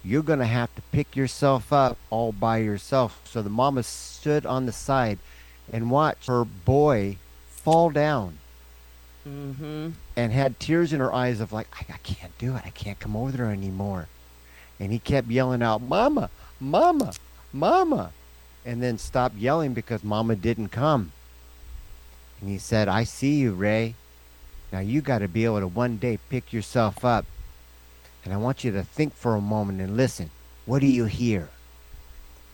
You're 0.04 0.22
going 0.22 0.40
to 0.40 0.46
have 0.46 0.74
to 0.76 0.82
pick 0.92 1.16
yourself 1.16 1.74
up 1.74 1.98
all 2.10 2.32
by 2.32 2.58
yourself. 2.58 3.20
So 3.26 3.42
the 3.42 3.50
mama 3.50 3.84
stood 3.84 4.46
on 4.46 4.66
the 4.68 4.72
side 4.72 5.18
and 5.72 5.90
watched 5.90 6.28
her 6.28 6.44
boy 6.46 7.18
fall 7.48 7.90
down 7.90 8.38
Mm-hmm. 9.28 9.90
and 10.18 10.32
had 10.32 10.60
tears 10.60 10.92
in 10.92 11.00
her 11.00 11.14
eyes 11.14 11.40
of 11.42 11.54
like, 11.54 11.68
I, 11.74 11.94
I 11.94 11.98
can't 11.98 12.36
do 12.40 12.56
it. 12.56 12.64
I 12.66 12.72
can't 12.72 13.00
come 13.00 13.16
over 13.16 13.32
there 13.32 13.52
anymore. 13.52 14.08
And 14.80 14.92
he 14.92 14.98
kept 14.98 15.28
yelling 15.28 15.62
out, 15.62 15.80
Mama, 15.80 16.32
Mama, 16.60 17.14
Mama. 17.54 18.14
And 18.66 18.82
then 18.82 18.98
stopped 18.98 19.36
yelling 19.36 19.74
because 19.74 20.04
Mama 20.04 20.36
didn't 20.36 20.70
come. 20.70 21.12
And 22.40 22.50
he 22.50 22.58
said, 22.58 22.88
I 22.88 23.04
see 23.04 23.36
you, 23.36 23.54
Ray. 23.54 23.96
Now 24.72 24.80
you 24.80 25.02
got 25.02 25.20
to 25.20 25.28
be 25.28 25.46
able 25.46 25.60
to 25.60 25.68
one 25.68 25.98
day 25.98 26.20
pick 26.30 26.54
yourself 26.54 27.04
up. 27.04 27.26
And 28.24 28.34
I 28.34 28.38
want 28.38 28.64
you 28.64 28.72
to 28.72 28.84
think 28.84 29.16
for 29.16 29.36
a 29.36 29.42
moment 29.42 29.82
and 29.82 29.98
listen. 29.98 30.30
What 30.66 30.80
do 30.80 30.88
you 30.88 31.06
hear? 31.06 31.50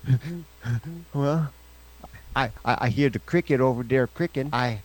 well, 1.13 1.51
I, 2.35 2.51
I, 2.63 2.77
I 2.81 2.89
hear 2.89 3.09
the 3.09 3.19
cricket 3.19 3.59
over 3.59 3.83
there 3.83 4.07
cricking. 4.07 4.49
I, 4.53 4.81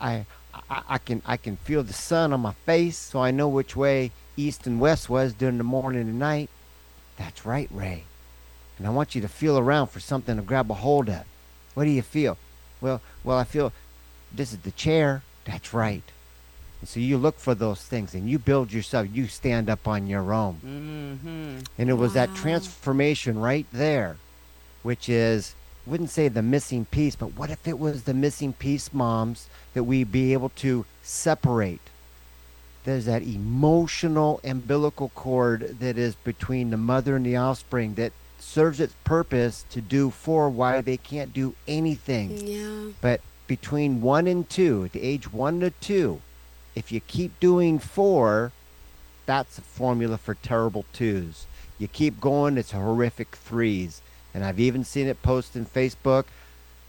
I, 0.00 0.26
I, 0.70 0.82
I 0.88 0.98
can 0.98 1.22
I 1.24 1.36
can 1.36 1.56
feel 1.56 1.82
the 1.82 1.92
sun 1.92 2.32
on 2.32 2.40
my 2.40 2.52
face, 2.52 2.96
so 2.96 3.20
I 3.20 3.30
know 3.30 3.48
which 3.48 3.76
way 3.76 4.10
east 4.36 4.66
and 4.66 4.80
west 4.80 5.08
was 5.08 5.32
during 5.32 5.58
the 5.58 5.64
morning 5.64 6.02
and 6.02 6.18
night. 6.18 6.50
That's 7.16 7.46
right, 7.46 7.68
Ray. 7.70 8.04
And 8.78 8.86
I 8.86 8.90
want 8.90 9.14
you 9.14 9.20
to 9.20 9.28
feel 9.28 9.58
around 9.58 9.88
for 9.88 10.00
something 10.00 10.36
to 10.36 10.42
grab 10.42 10.70
a 10.70 10.74
hold 10.74 11.08
of. 11.08 11.24
What 11.74 11.84
do 11.84 11.90
you 11.90 12.02
feel? 12.02 12.36
Well, 12.80 13.00
well, 13.22 13.38
I 13.38 13.44
feel 13.44 13.72
this 14.32 14.52
is 14.52 14.58
the 14.58 14.70
chair. 14.70 15.22
That's 15.44 15.72
right. 15.72 16.02
And 16.80 16.88
so 16.88 17.00
you 17.00 17.16
look 17.16 17.38
for 17.38 17.54
those 17.54 17.82
things 17.82 18.14
and 18.14 18.28
you 18.28 18.38
build 18.38 18.72
yourself. 18.72 19.08
You 19.12 19.26
stand 19.26 19.70
up 19.70 19.86
on 19.86 20.06
your 20.06 20.32
own. 20.32 20.54
Mm-hmm. 20.54 21.58
And 21.78 21.90
it 21.90 21.94
was 21.94 22.14
that 22.14 22.34
transformation 22.34 23.38
right 23.38 23.66
there 23.72 24.16
which 24.84 25.08
is 25.08 25.56
wouldn't 25.86 26.10
say 26.10 26.28
the 26.28 26.42
missing 26.42 26.84
piece, 26.84 27.16
but 27.16 27.36
what 27.36 27.50
if 27.50 27.66
it 27.66 27.78
was 27.78 28.04
the 28.04 28.14
missing 28.14 28.52
piece, 28.52 28.92
moms, 28.92 29.48
that 29.72 29.84
we 29.84 30.04
be 30.04 30.32
able 30.32 30.50
to 30.50 30.86
separate? 31.02 31.80
There's 32.84 33.06
that 33.06 33.22
emotional 33.22 34.40
umbilical 34.44 35.10
cord 35.14 35.80
that 35.80 35.98
is 35.98 36.14
between 36.14 36.70
the 36.70 36.76
mother 36.76 37.16
and 37.16 37.26
the 37.26 37.36
offspring 37.36 37.94
that 37.94 38.12
serves 38.44 38.78
its 38.78 38.94
purpose 39.04 39.64
to 39.70 39.80
do 39.80 40.10
for 40.10 40.48
why 40.48 40.80
they 40.80 40.96
can't 40.96 41.32
do 41.32 41.54
anything. 41.66 42.46
Yeah. 42.46 42.92
But 43.00 43.20
between 43.46 44.00
one 44.00 44.26
and 44.26 44.48
two, 44.48 44.84
at 44.84 44.92
the 44.92 45.02
age 45.02 45.32
one 45.32 45.60
to 45.60 45.70
two, 45.70 46.20
if 46.74 46.92
you 46.92 47.00
keep 47.00 47.38
doing 47.40 47.78
four, 47.78 48.52
that's 49.26 49.58
a 49.58 49.62
formula 49.62 50.18
for 50.18 50.34
terrible 50.34 50.84
twos. 50.92 51.46
You 51.78 51.88
keep 51.88 52.20
going, 52.20 52.58
it's 52.58 52.72
horrific 52.72 53.36
threes. 53.36 54.02
And 54.32 54.44
I've 54.44 54.60
even 54.60 54.84
seen 54.84 55.06
it 55.06 55.22
posted 55.22 55.62
in 55.62 55.66
Facebook, 55.66 56.24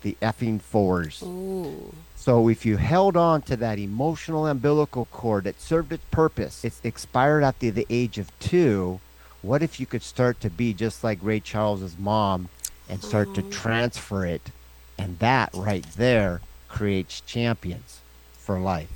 the 0.02 0.18
effing 0.22 0.62
fours. 0.62 1.24
Ooh. 1.24 1.94
So 2.16 2.50
if 2.50 2.66
you 2.66 2.78
held 2.78 3.16
on 3.16 3.42
to 3.44 3.56
that 3.58 3.80
emotional 3.80 4.46
umbilical 4.48 5.06
cord 5.06 5.46
that 5.46 5.62
served 5.62 5.92
its 5.94 6.06
purpose, 6.12 6.66
it's 6.66 6.82
expired 6.84 7.44
after 7.44 7.72
the 7.72 7.88
age 7.90 8.18
of 8.18 8.38
two. 8.40 9.00
What 9.46 9.62
if 9.62 9.80
you 9.80 9.86
could 9.86 10.02
start 10.02 10.42
to 10.42 10.50
be 10.50 10.74
just 10.74 11.04
like 11.04 11.20
Ray 11.22 11.40
Charles's 11.40 12.00
mom 12.00 12.50
and 12.90 13.04
start 13.04 13.36
to 13.36 13.44
transfer 13.44 14.25
it? 14.25 14.50
And 14.98 15.20
that 15.20 15.52
right 15.54 15.86
there 15.96 16.42
creates 16.68 17.22
champions 17.22 18.02
for 18.40 18.60
life. 18.60 18.90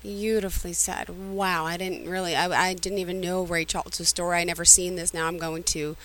Beautifully 0.00 0.74
said. 0.74 1.08
Wow, 1.08 1.64
I 1.66 1.76
didn't 1.76 2.08
really, 2.08 2.36
I, 2.36 2.68
I 2.68 2.74
didn't 2.74 2.98
even 2.98 3.20
know 3.20 3.42
Ray 3.42 3.64
Charles' 3.64 4.08
story. 4.08 4.38
I 4.38 4.44
never 4.44 4.64
seen 4.64 4.94
this. 4.94 5.12
Now 5.12 5.26
I'm 5.26 5.38
going 5.38 5.64
to 5.64 5.96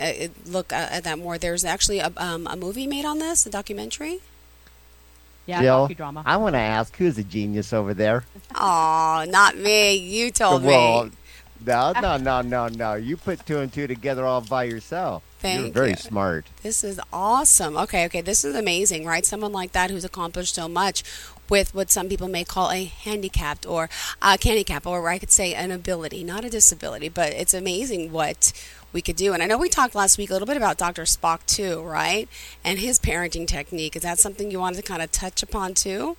uh, 0.00 0.28
look 0.46 0.72
at, 0.72 0.90
at 0.90 1.04
that 1.04 1.18
more. 1.18 1.36
There's 1.36 1.64
actually 1.64 1.98
a, 1.98 2.10
um, 2.16 2.46
a 2.46 2.56
movie 2.56 2.86
made 2.86 3.04
on 3.04 3.18
this, 3.18 3.44
a 3.44 3.50
documentary. 3.50 4.20
Yeah, 5.44 5.60
Jill, 5.60 5.88
docudrama. 5.88 6.22
I 6.24 6.38
want 6.38 6.54
to 6.54 6.60
ask 6.60 6.96
who's 6.96 7.18
a 7.18 7.22
genius 7.22 7.74
over 7.74 7.92
there? 7.92 8.24
Oh, 8.54 9.26
not 9.28 9.58
me. 9.58 9.94
You 9.94 10.30
told 10.30 10.64
well, 10.64 11.04
me. 11.04 11.10
No, 11.64 11.92
no, 12.00 12.16
no, 12.16 12.40
no, 12.42 12.68
no. 12.68 12.94
You 12.94 13.16
put 13.16 13.44
two 13.46 13.58
and 13.58 13.72
two 13.72 13.86
together 13.86 14.24
all 14.24 14.40
by 14.40 14.64
yourself. 14.64 15.22
Thank 15.40 15.60
You're 15.60 15.72
very 15.72 15.90
you. 15.90 15.96
smart. 15.96 16.46
This 16.62 16.82
is 16.82 17.00
awesome. 17.12 17.76
Okay, 17.76 18.06
okay, 18.06 18.20
this 18.22 18.44
is 18.44 18.54
amazing, 18.54 19.04
right? 19.04 19.26
Someone 19.26 19.52
like 19.52 19.72
that 19.72 19.90
who's 19.90 20.04
accomplished 20.04 20.54
so 20.54 20.68
much 20.68 21.04
with 21.50 21.74
what 21.74 21.90
some 21.90 22.08
people 22.08 22.28
may 22.28 22.44
call 22.44 22.70
a 22.70 22.84
handicapped 22.84 23.66
or 23.66 23.90
a 24.22 24.38
handicap, 24.42 24.86
or 24.86 25.06
I 25.08 25.18
could 25.18 25.30
say 25.30 25.54
an 25.54 25.70
ability, 25.70 26.24
not 26.24 26.44
a 26.44 26.50
disability, 26.50 27.10
but 27.10 27.32
it's 27.34 27.52
amazing 27.52 28.10
what 28.10 28.52
we 28.94 29.02
could 29.02 29.16
do. 29.16 29.34
And 29.34 29.42
I 29.42 29.46
know 29.46 29.58
we 29.58 29.68
talked 29.68 29.94
last 29.94 30.16
week 30.16 30.30
a 30.30 30.32
little 30.32 30.46
bit 30.46 30.56
about 30.56 30.78
Dr. 30.78 31.02
Spock 31.02 31.44
too, 31.46 31.82
right? 31.82 32.28
And 32.64 32.78
his 32.78 32.98
parenting 32.98 33.46
technique. 33.46 33.96
Is 33.96 34.02
that 34.02 34.18
something 34.18 34.50
you 34.50 34.60
wanted 34.60 34.76
to 34.76 34.82
kind 34.82 35.02
of 35.02 35.12
touch 35.12 35.42
upon 35.42 35.74
too? 35.74 36.16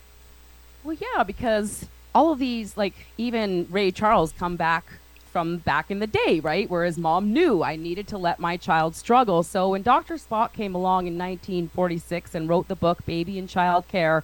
Well, 0.83 0.95
yeah, 0.99 1.23
because 1.23 1.87
all 2.13 2.31
of 2.31 2.37
these, 2.37 2.77
like 2.77 2.93
even 3.17 3.65
Ray 3.71 3.89
Charles, 3.89 4.31
come 4.33 4.55
back 4.55 4.85
from 5.35 5.57
back 5.57 5.91
in 5.91 5.99
the 5.99 6.07
day, 6.07 6.39
right? 6.39 6.69
Where 6.69 6.85
his 6.85 6.97
mom 6.97 7.33
knew 7.33 7.61
I 7.61 7.75
needed 7.75 8.07
to 8.07 8.17
let 8.17 8.39
my 8.39 8.55
child 8.55 8.95
struggle. 8.95 9.43
So 9.43 9.71
when 9.71 9.81
Dr. 9.81 10.13
Spock 10.13 10.53
came 10.53 10.73
along 10.73 11.07
in 11.07 11.17
1946 11.17 12.33
and 12.33 12.47
wrote 12.47 12.69
the 12.69 12.75
book 12.77 13.05
Baby 13.05 13.37
and 13.37 13.49
Child 13.49 13.85
Care, 13.89 14.23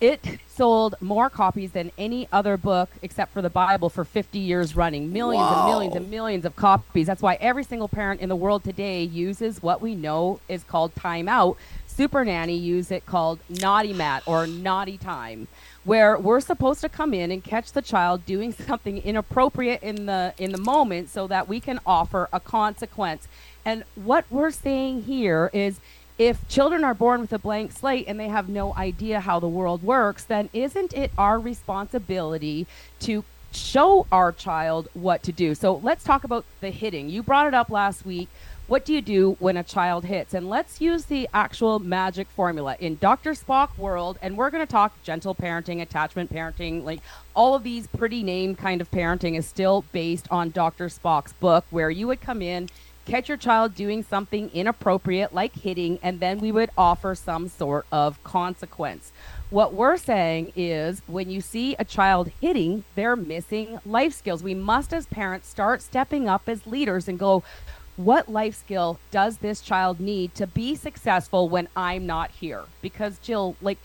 it 0.00 0.38
sold 0.46 0.94
more 1.00 1.28
copies 1.28 1.72
than 1.72 1.90
any 1.98 2.28
other 2.30 2.56
book 2.56 2.88
except 3.02 3.32
for 3.32 3.42
the 3.42 3.50
Bible 3.50 3.88
for 3.88 4.04
50 4.04 4.38
years 4.38 4.76
running. 4.76 5.12
Millions 5.12 5.50
and 5.50 5.66
millions 5.66 5.96
and 5.96 6.08
millions 6.08 6.44
of 6.44 6.54
copies. 6.54 7.08
That's 7.08 7.20
why 7.20 7.34
every 7.40 7.64
single 7.64 7.88
parent 7.88 8.20
in 8.20 8.28
the 8.28 8.36
world 8.36 8.62
today 8.62 9.02
uses 9.02 9.60
what 9.60 9.80
we 9.82 9.96
know 9.96 10.38
is 10.48 10.62
called 10.62 10.94
timeout. 10.94 11.56
Super 11.88 12.24
Nanny 12.24 12.56
use 12.56 12.92
it 12.92 13.06
called 13.06 13.40
naughty 13.48 13.92
mat 13.92 14.22
or 14.24 14.46
naughty 14.46 14.98
time 14.98 15.48
where 15.86 16.18
we're 16.18 16.40
supposed 16.40 16.80
to 16.80 16.88
come 16.88 17.14
in 17.14 17.30
and 17.30 17.42
catch 17.42 17.72
the 17.72 17.80
child 17.80 18.26
doing 18.26 18.52
something 18.66 18.98
inappropriate 18.98 19.82
in 19.82 20.04
the 20.06 20.34
in 20.36 20.52
the 20.52 20.58
moment 20.58 21.08
so 21.08 21.26
that 21.26 21.48
we 21.48 21.60
can 21.60 21.80
offer 21.86 22.28
a 22.32 22.40
consequence. 22.40 23.26
And 23.64 23.84
what 23.94 24.26
we're 24.28 24.50
saying 24.50 25.04
here 25.04 25.48
is 25.54 25.80
if 26.18 26.46
children 26.48 26.82
are 26.82 26.94
born 26.94 27.20
with 27.20 27.32
a 27.32 27.38
blank 27.38 27.72
slate 27.72 28.06
and 28.08 28.18
they 28.18 28.28
have 28.28 28.48
no 28.48 28.74
idea 28.74 29.20
how 29.20 29.38
the 29.38 29.48
world 29.48 29.82
works, 29.82 30.24
then 30.24 30.48
isn't 30.52 30.92
it 30.92 31.10
our 31.16 31.38
responsibility 31.38 32.66
to 33.00 33.24
show 33.52 34.06
our 34.10 34.32
child 34.32 34.88
what 34.94 35.22
to 35.22 35.32
do? 35.32 35.54
So 35.54 35.76
let's 35.82 36.04
talk 36.04 36.24
about 36.24 36.44
the 36.60 36.70
hitting. 36.70 37.08
You 37.08 37.22
brought 37.22 37.46
it 37.46 37.54
up 37.54 37.70
last 37.70 38.04
week. 38.04 38.28
What 38.68 38.84
do 38.84 38.92
you 38.92 39.00
do 39.00 39.36
when 39.38 39.56
a 39.56 39.62
child 39.62 40.06
hits? 40.06 40.34
And 40.34 40.50
let's 40.50 40.80
use 40.80 41.04
the 41.04 41.28
actual 41.32 41.78
magic 41.78 42.28
formula 42.28 42.76
in 42.80 42.96
Dr. 42.96 43.30
Spock 43.30 43.78
world. 43.78 44.18
And 44.20 44.36
we're 44.36 44.50
going 44.50 44.66
to 44.66 44.70
talk 44.70 45.00
gentle 45.04 45.36
parenting, 45.36 45.82
attachment 45.82 46.32
parenting, 46.32 46.82
like 46.82 46.98
all 47.32 47.54
of 47.54 47.62
these 47.62 47.86
pretty 47.86 48.24
name 48.24 48.56
kind 48.56 48.80
of 48.80 48.90
parenting 48.90 49.38
is 49.38 49.46
still 49.46 49.84
based 49.92 50.26
on 50.32 50.50
Dr. 50.50 50.88
Spock's 50.88 51.32
book, 51.34 51.64
where 51.70 51.90
you 51.90 52.08
would 52.08 52.20
come 52.20 52.42
in, 52.42 52.68
catch 53.04 53.28
your 53.28 53.36
child 53.36 53.76
doing 53.76 54.02
something 54.02 54.50
inappropriate 54.52 55.32
like 55.32 55.54
hitting, 55.54 56.00
and 56.02 56.18
then 56.18 56.40
we 56.40 56.50
would 56.50 56.70
offer 56.76 57.14
some 57.14 57.46
sort 57.46 57.86
of 57.92 58.20
consequence. 58.24 59.12
What 59.48 59.74
we're 59.74 59.96
saying 59.96 60.52
is 60.56 61.02
when 61.06 61.30
you 61.30 61.40
see 61.40 61.76
a 61.78 61.84
child 61.84 62.32
hitting, 62.40 62.82
they're 62.96 63.14
missing 63.14 63.78
life 63.86 64.12
skills. 64.12 64.42
We 64.42 64.54
must, 64.54 64.92
as 64.92 65.06
parents, 65.06 65.48
start 65.48 65.82
stepping 65.82 66.28
up 66.28 66.48
as 66.48 66.66
leaders 66.66 67.06
and 67.06 67.16
go, 67.16 67.44
what 67.96 68.28
life 68.28 68.54
skill 68.54 68.98
does 69.10 69.38
this 69.38 69.60
child 69.60 70.00
need 70.00 70.34
to 70.34 70.46
be 70.46 70.74
successful 70.74 71.48
when 71.48 71.68
I'm 71.74 72.06
not 72.06 72.30
here? 72.30 72.64
Because, 72.82 73.18
Jill, 73.18 73.56
like, 73.62 73.78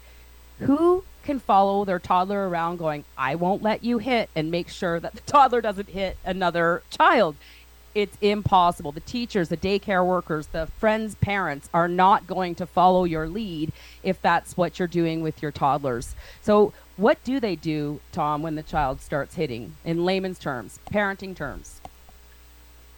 who 0.60 1.04
can 1.24 1.40
follow 1.40 1.86
their 1.86 2.00
toddler 2.00 2.48
around 2.48 2.78
going, 2.78 3.06
I 3.18 3.36
won't 3.36 3.64
let 3.64 3.84
you 3.84 4.00
hit, 4.00 4.30
and 4.36 4.52
make 4.52 4.70
sure 4.70 5.00
that 5.00 5.16
the 5.16 5.22
toddler 5.26 5.62
doesn't 5.62 5.90
hit 5.90 6.18
another 6.26 6.84
child? 6.90 7.36
It's 7.94 8.18
impossible. 8.22 8.94
The 8.94 9.02
teachers, 9.02 9.50
the 9.50 9.58
daycare 9.58 10.06
workers, 10.06 10.48
the 10.48 10.68
friends' 10.78 11.16
parents 11.16 11.70
are 11.74 11.90
not 11.90 12.26
going 12.26 12.56
to 12.56 12.66
follow 12.66 13.04
your 13.04 13.28
lead 13.28 13.74
if 14.02 14.22
that's 14.22 14.56
what 14.56 14.80
you're 14.80 14.88
doing 14.88 15.22
with 15.22 15.42
your 15.42 15.52
toddlers. 15.52 16.16
So, 16.42 16.74
what 16.96 17.22
do 17.24 17.40
they 17.40 17.56
do, 17.56 18.00
Tom, 18.12 18.44
when 18.44 18.56
the 18.56 18.64
child 18.64 19.02
starts 19.02 19.36
hitting 19.36 19.76
in 19.84 20.06
layman's 20.06 20.40
terms, 20.40 20.80
parenting 20.92 21.36
terms? 21.36 21.81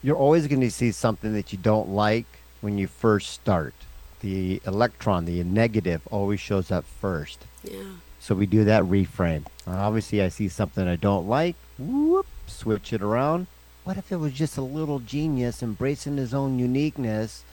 You're 0.03 0.17
always 0.17 0.48
going 0.48 0.60
to 0.60 0.69
see 0.69 0.91
something 0.91 1.33
that 1.33 1.53
you 1.53 1.57
don't 1.57 1.89
like 1.89 2.25
when 2.60 2.77
you 2.77 2.88
first 2.88 3.29
start. 3.29 3.74
The 4.19 4.62
electron, 4.65 5.24
the 5.24 5.41
negative, 5.45 6.01
always 6.12 6.41
shows 6.41 6.72
up 6.72 6.83
first. 6.83 7.45
Yeah. 7.63 7.83
So 8.19 8.36
we 8.36 8.45
do 8.45 8.65
that 8.65 8.83
reframe. 8.83 9.45
Uh, 9.65 9.72
obviously, 9.72 10.22
I 10.22 10.27
see 10.27 10.50
something 10.50 10.88
I 10.88 10.98
don't 10.98 11.27
like. 11.27 11.55
Whoop, 11.77 12.27
switch 12.48 12.91
it 12.91 13.01
around. 13.01 13.48
What 13.86 13.98
if 13.98 14.12
it 14.12 14.17
was 14.17 14.33
just 14.33 14.57
a 14.57 14.62
little 14.62 15.00
genius 15.00 15.63
embracing 15.63 16.17
his 16.17 16.33
own 16.33 16.60
uniqueness 16.60 17.43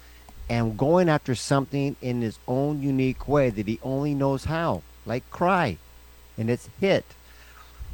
and 0.48 0.76
going 0.76 1.08
after 1.08 1.36
something 1.36 1.94
in 2.02 2.20
his 2.20 2.38
own 2.48 2.82
unique 2.82 3.28
way 3.28 3.50
that 3.50 3.68
he 3.68 3.78
only 3.84 4.14
knows 4.14 4.44
how, 4.44 4.82
like 5.06 5.28
cry, 5.30 5.78
and 6.36 6.50
it's 6.50 6.68
hit. 6.80 7.04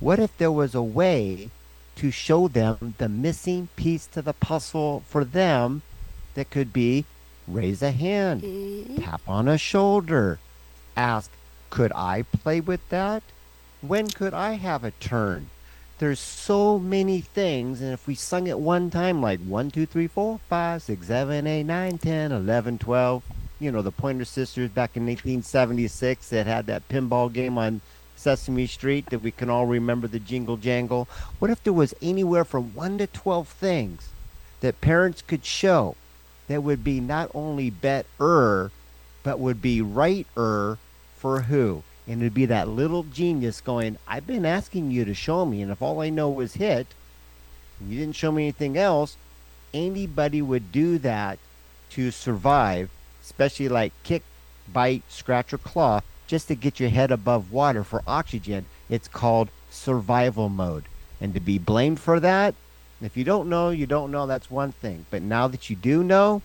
What 0.01 0.19
if 0.19 0.37
there 0.39 0.53
was 0.53 0.75
a 0.75 0.83
way 0.83 1.51
to 1.97 2.11
show 2.11 2.49
them 2.49 2.95
the 2.99 3.09
missing 3.09 3.69
piece 3.77 4.07
to 4.07 4.23
the 4.23 4.33
puzzle 4.33 5.03
for 5.09 5.25
them 5.25 5.83
that 6.35 6.51
could 6.51 6.73
be 6.73 7.05
raise 7.49 7.83
a 7.83 7.93
hand, 7.93 8.43
Mhm. 8.43 9.05
tap 9.05 9.21
on 9.27 9.49
a 9.49 9.59
shoulder, 9.59 10.39
ask, 10.97 11.31
could 11.71 11.93
I 11.95 12.23
play 12.23 12.61
with 12.61 12.87
that? 12.91 13.23
When 13.81 14.09
could 14.09 14.35
I 14.35 14.55
have 14.55 14.85
a 14.85 14.91
turn? 14.93 15.49
There's 15.99 16.21
so 16.21 16.79
many 16.79 17.21
things, 17.23 17.81
and 17.81 17.93
if 17.93 18.07
we 18.07 18.15
sung 18.15 18.47
it 18.47 18.59
one 18.59 18.91
time, 18.91 19.23
like 19.23 19.41
1, 19.41 19.71
2, 19.71 19.87
3, 19.87 20.07
4, 20.07 20.41
5, 20.49 20.83
6, 20.83 21.07
7, 21.07 21.47
8, 21.47 21.63
9, 21.63 21.97
10, 21.99 22.33
11, 22.33 22.79
12, 22.79 23.23
you 23.59 23.73
know, 23.73 23.81
the 23.81 23.93
Pointer 23.93 24.27
Sisters 24.27 24.69
back 24.69 24.97
in 24.97 25.07
1976 25.07 26.29
that 26.29 26.47
had 26.47 26.67
that 26.67 26.87
pinball 26.89 27.33
game 27.33 27.57
on 27.57 27.81
Sesame 28.17 28.67
Street 28.67 29.07
that 29.11 29.23
we 29.23 29.31
can 29.31 29.49
all 29.51 29.67
remember 29.67 30.09
the 30.09 30.19
jingle 30.19 30.57
jangle. 30.57 31.09
What 31.39 31.51
if 31.51 31.63
there 31.63 31.73
was 31.73 31.95
anywhere 32.03 32.45
from 32.45 32.75
1 32.75 32.99
to 32.99 33.07
12 33.07 33.49
things 33.49 34.09
that 34.61 34.81
parents 34.81 35.23
could 35.23 35.45
show 35.45 35.97
that 36.49 36.63
would 36.63 36.83
be 36.83 37.01
not 37.01 37.31
only 37.35 37.71
better, 37.71 38.71
but 39.23 39.39
would 39.39 39.61
be 39.61 39.81
righter 39.81 40.79
for 41.17 41.43
who? 41.43 41.83
And 42.09 42.23
it'd 42.23 42.35
be 42.35 42.47
that 42.47 42.69
little 42.69 43.03
genius 43.03 43.61
going, 43.61 43.99
I've 44.07 44.27
been 44.27 44.47
asking 44.47 44.91
you 44.91 45.05
to 45.05 45.15
show 45.15 45.45
me, 45.45 45.61
and 45.61 45.73
if 45.73 45.83
all 45.83 46.01
I 46.01 46.09
know 46.09 46.31
was 46.31 46.55
hit, 46.55 46.87
and 47.81 47.91
you 47.91 47.99
didn't 47.99 48.17
show 48.17 48.31
me 48.33 48.45
anything 48.45 48.79
else, 48.79 49.17
anybody 49.75 50.41
would 50.41 50.73
do 50.73 50.99
that 50.99 51.39
to 51.91 52.11
survive, 52.11 52.91
especially 53.23 53.69
like 53.69 53.93
kick, 54.03 54.23
bite, 54.73 55.03
scratch, 55.09 55.53
or 55.53 55.59
claw, 55.59 56.01
just 56.27 56.49
to 56.49 56.55
get 56.55 56.81
your 56.81 56.89
head 56.89 57.11
above 57.11 57.53
water 57.53 57.85
for 57.85 58.03
oxygen. 58.07 58.67
It's 58.89 59.09
called 59.09 59.49
survival 59.71 60.49
mode. 60.49 60.85
And 61.21 61.35
to 61.35 61.41
be 61.41 61.59
blamed 61.59 62.01
for 62.01 62.21
that, 62.21 62.55
if 63.01 63.17
you 63.17 63.25
don't 63.25 63.49
know, 63.49 63.71
you 63.71 63.87
don't 63.87 64.11
know, 64.11 64.27
that's 64.27 64.51
one 64.51 64.73
thing. 64.73 65.07
But 65.11 65.23
now 65.23 65.49
that 65.49 65.71
you 65.71 65.77
do 65.77 66.03
know, 66.03 66.43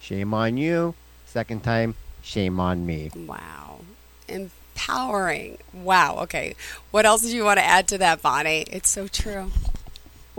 shame 0.00 0.34
on 0.34 0.56
you. 0.56 0.94
Second 1.26 1.62
time, 1.62 1.94
shame 2.22 2.58
on 2.58 2.84
me. 2.86 3.10
Wow. 3.14 3.80
Empowering. 4.28 5.58
Wow. 5.72 6.18
Okay. 6.22 6.54
What 6.90 7.06
else 7.06 7.22
do 7.22 7.34
you 7.34 7.44
want 7.44 7.58
to 7.58 7.64
add 7.64 7.86
to 7.88 7.98
that, 7.98 8.20
Bonnie? 8.20 8.62
It's 8.62 8.90
so 8.90 9.06
true. 9.06 9.50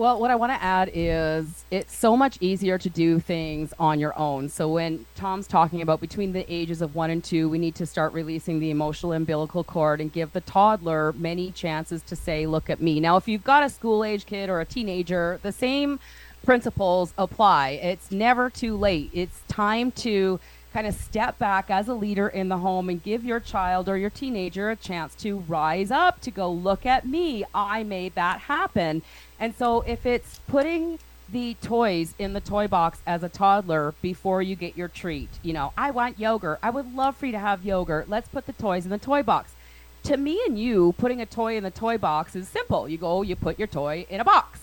Well, 0.01 0.20
what 0.20 0.31
I 0.31 0.36
want 0.36 0.51
to 0.51 0.63
add 0.63 0.89
is 0.96 1.63
it's 1.70 1.96
so 1.96 2.17
much 2.17 2.39
easier 2.41 2.79
to 2.79 2.89
do 2.89 3.20
things 3.20 3.72
on 3.77 4.00
your 4.00 4.17
own. 4.17 4.50
So 4.50 4.67
when 4.67 5.05
Tom's 5.13 5.46
talking 5.46 5.84
about 5.84 6.01
between 6.01 6.34
the 6.34 6.43
ages 6.51 6.81
of 6.81 6.96
one 6.96 7.12
and 7.12 7.24
two, 7.24 7.48
we 7.50 7.60
need 7.60 7.75
to 7.75 7.86
start 7.86 8.12
releasing 8.12 8.60
the 8.60 8.72
emotional 8.72 9.13
umbilical 9.13 9.63
cord 9.63 10.01
and 10.01 10.12
give 10.12 10.34
the 10.34 10.41
toddler 10.41 11.13
many 11.13 11.51
chances 11.51 12.01
to 12.01 12.15
say, 12.15 12.48
look 12.48 12.67
at 12.67 12.81
me. 12.81 13.00
Now, 13.00 13.15
if 13.15 13.27
you've 13.27 13.43
got 13.43 13.62
a 13.62 13.70
school 13.70 14.03
age 14.03 14.25
kid 14.25 14.50
or 14.50 14.60
a 14.60 14.65
teenager, 14.65 15.39
the 15.43 15.51
same 15.51 16.00
principles 16.43 17.13
apply. 17.20 17.79
It's 17.84 18.10
never 18.10 18.50
too 18.50 18.75
late. 18.75 19.12
It's 19.13 19.43
time 19.50 19.91
to 19.91 20.39
kind 20.74 20.88
of 20.88 20.94
step 20.94 21.38
back 21.38 21.70
as 21.70 21.88
a 21.88 21.94
leader 21.94 22.28
in 22.28 22.50
the 22.50 22.58
home 22.58 22.90
and 22.90 23.04
give 23.04 23.24
your 23.25 23.40
child 23.40 23.90
or 23.90 23.98
your 23.98 24.10
teenager 24.10 24.70
a 24.70 24.75
chance 24.75 25.13
to 25.16 25.40
rise 25.40 25.92
up 25.92 26.22
to 26.22 26.32
go 26.32 26.50
look 26.50 26.86
at 26.86 27.06
me 27.06 27.44
i 27.54 27.84
made 27.84 28.16
that 28.16 28.40
happen. 28.42 29.01
And 29.40 29.56
so 29.56 29.82
if 29.82 30.06
it's 30.06 30.40
putting 30.48 31.00
the 31.30 31.56
toys 31.62 32.13
in 32.20 32.34
the 32.34 32.42
toy 32.42 32.68
box 32.68 33.00
as 33.08 33.24
a 33.24 33.30
toddler 33.30 33.94
before 34.01 34.42
you 34.42 34.56
get 34.56 34.75
your 34.75 34.90
treat 34.90 35.30
you 35.42 35.54
know 35.54 35.74
i 35.78 35.92
want 35.92 36.20
yogurt. 36.20 36.60
I 36.63 36.70
would 36.70 36.96
love 36.96 37.18
for 37.18 37.25
you 37.25 37.32
to 37.34 37.40
have 37.40 37.66
yogurt. 37.66 38.10
Let's 38.10 38.30
put 38.30 38.46
the 38.46 38.54
toys 38.54 38.86
in 38.86 38.92
the 38.92 38.98
toy 38.98 39.24
box. 39.24 39.54
To 40.04 40.18
me 40.18 40.42
and 40.46 40.58
you 40.58 40.94
putting 40.98 41.22
a 41.22 41.25
toy 41.25 41.58
in 41.58 41.63
the 41.63 41.72
toy 41.72 41.98
box 41.98 42.36
is 42.36 42.48
simple. 42.48 42.88
You 42.88 42.98
go 42.98 43.22
you 43.22 43.36
put 43.36 43.60
your 43.60 43.68
toy 43.68 44.06
in 44.10 44.22
a 44.22 44.25
box. 44.25 44.60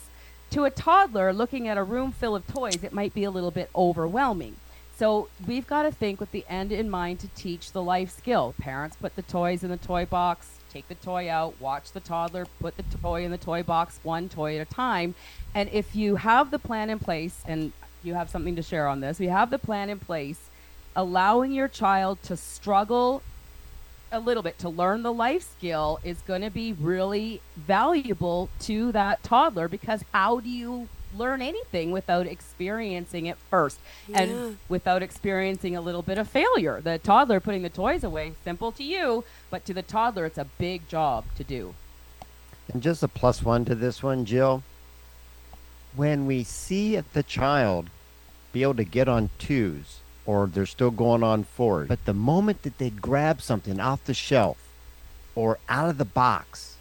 To 0.50 0.64
a 0.64 0.70
toddler 0.70 1.34
looking 1.34 1.68
at 1.68 1.76
a 1.76 1.82
room 1.82 2.12
full 2.12 2.34
of 2.34 2.46
toys 2.46 2.82
it 2.82 2.94
might 2.94 3.12
be 3.12 3.24
a 3.24 3.30
little 3.30 3.50
bit 3.50 3.68
overwhelming 3.76 4.56
so 4.98 5.28
we've 5.46 5.66
got 5.66 5.84
to 5.84 5.92
think 5.92 6.18
with 6.18 6.32
the 6.32 6.44
end 6.48 6.72
in 6.72 6.90
mind 6.90 7.20
to 7.20 7.28
teach 7.28 7.70
the 7.70 7.82
life 7.82 8.10
skill. 8.10 8.54
Parents 8.58 8.96
put 8.96 9.14
the 9.14 9.22
toys 9.22 9.62
in 9.62 9.70
the 9.70 9.76
toy 9.76 10.04
box, 10.04 10.58
take 10.72 10.88
the 10.88 10.96
toy 10.96 11.30
out, 11.30 11.54
watch 11.60 11.92
the 11.92 12.00
toddler 12.00 12.46
put 12.60 12.76
the 12.76 12.82
toy 13.00 13.24
in 13.24 13.30
the 13.30 13.38
toy 13.38 13.62
box, 13.62 14.00
one 14.02 14.28
toy 14.28 14.58
at 14.58 14.66
a 14.66 14.74
time. 14.74 15.14
And 15.54 15.68
if 15.72 15.94
you 15.94 16.16
have 16.16 16.50
the 16.50 16.58
plan 16.58 16.90
in 16.90 16.98
place, 16.98 17.42
and 17.46 17.72
you 18.02 18.14
have 18.14 18.28
something 18.28 18.56
to 18.56 18.62
share 18.62 18.88
on 18.88 18.98
this, 18.98 19.20
we 19.20 19.26
have 19.26 19.50
the 19.50 19.58
plan 19.58 19.88
in 19.88 20.00
place, 20.00 20.50
allowing 20.96 21.52
your 21.52 21.68
child 21.68 22.20
to 22.24 22.36
struggle 22.36 23.22
a 24.10 24.18
little 24.18 24.42
bit 24.42 24.58
to 24.58 24.68
learn 24.68 25.02
the 25.02 25.12
life 25.12 25.42
skill 25.42 26.00
is 26.02 26.18
going 26.26 26.40
to 26.40 26.50
be 26.50 26.72
really 26.72 27.40
valuable 27.56 28.48
to 28.58 28.90
that 28.92 29.22
toddler 29.22 29.68
because 29.68 30.02
how 30.12 30.40
do 30.40 30.48
you 30.48 30.88
learn 31.16 31.40
anything 31.42 31.90
without 31.90 32.26
experiencing 32.26 33.26
it 33.26 33.36
first 33.50 33.78
Yeah. 34.06 34.20
and 34.22 34.58
without 34.68 35.02
experiencing 35.02 35.74
a 35.76 35.80
little 35.80 36.02
bit 36.02 36.18
of 36.18 36.28
failure. 36.28 36.80
The 36.80 36.98
toddler 36.98 37.40
putting 37.40 37.62
the 37.62 37.68
toys 37.70 38.04
away, 38.04 38.32
simple 38.44 38.72
to 38.72 38.84
you, 38.84 39.24
but 39.50 39.64
to 39.66 39.74
the 39.74 39.82
toddler, 39.82 40.26
it's 40.26 40.38
a 40.38 40.46
big 40.58 40.88
job 40.88 41.24
to 41.36 41.44
do. 41.44 41.74
And 42.72 42.82
just 42.82 43.02
a 43.02 43.08
plus 43.08 43.42
one 43.42 43.64
to 43.64 43.74
this 43.74 44.02
one, 44.02 44.24
Jill. 44.24 44.62
When 45.96 46.26
we 46.26 46.44
see 46.44 46.96
the 46.96 47.22
child 47.22 47.88
be 48.52 48.62
able 48.62 48.74
to 48.74 48.84
get 48.84 49.08
on 49.08 49.30
twos, 49.38 50.00
or 50.26 50.46
they're 50.46 50.66
still 50.66 50.90
going 50.90 51.22
on 51.22 51.44
fours, 51.44 51.88
but 51.88 52.04
the 52.04 52.12
moment 52.14 52.62
that 52.62 52.76
they 52.78 52.90
grab 52.90 53.40
something 53.40 53.80
off 53.80 54.04
the 54.04 54.12
shelf 54.14 54.58
or 55.34 55.58
out 55.68 55.88
of 55.88 55.96
the 55.98 56.04
box, 56.04 56.76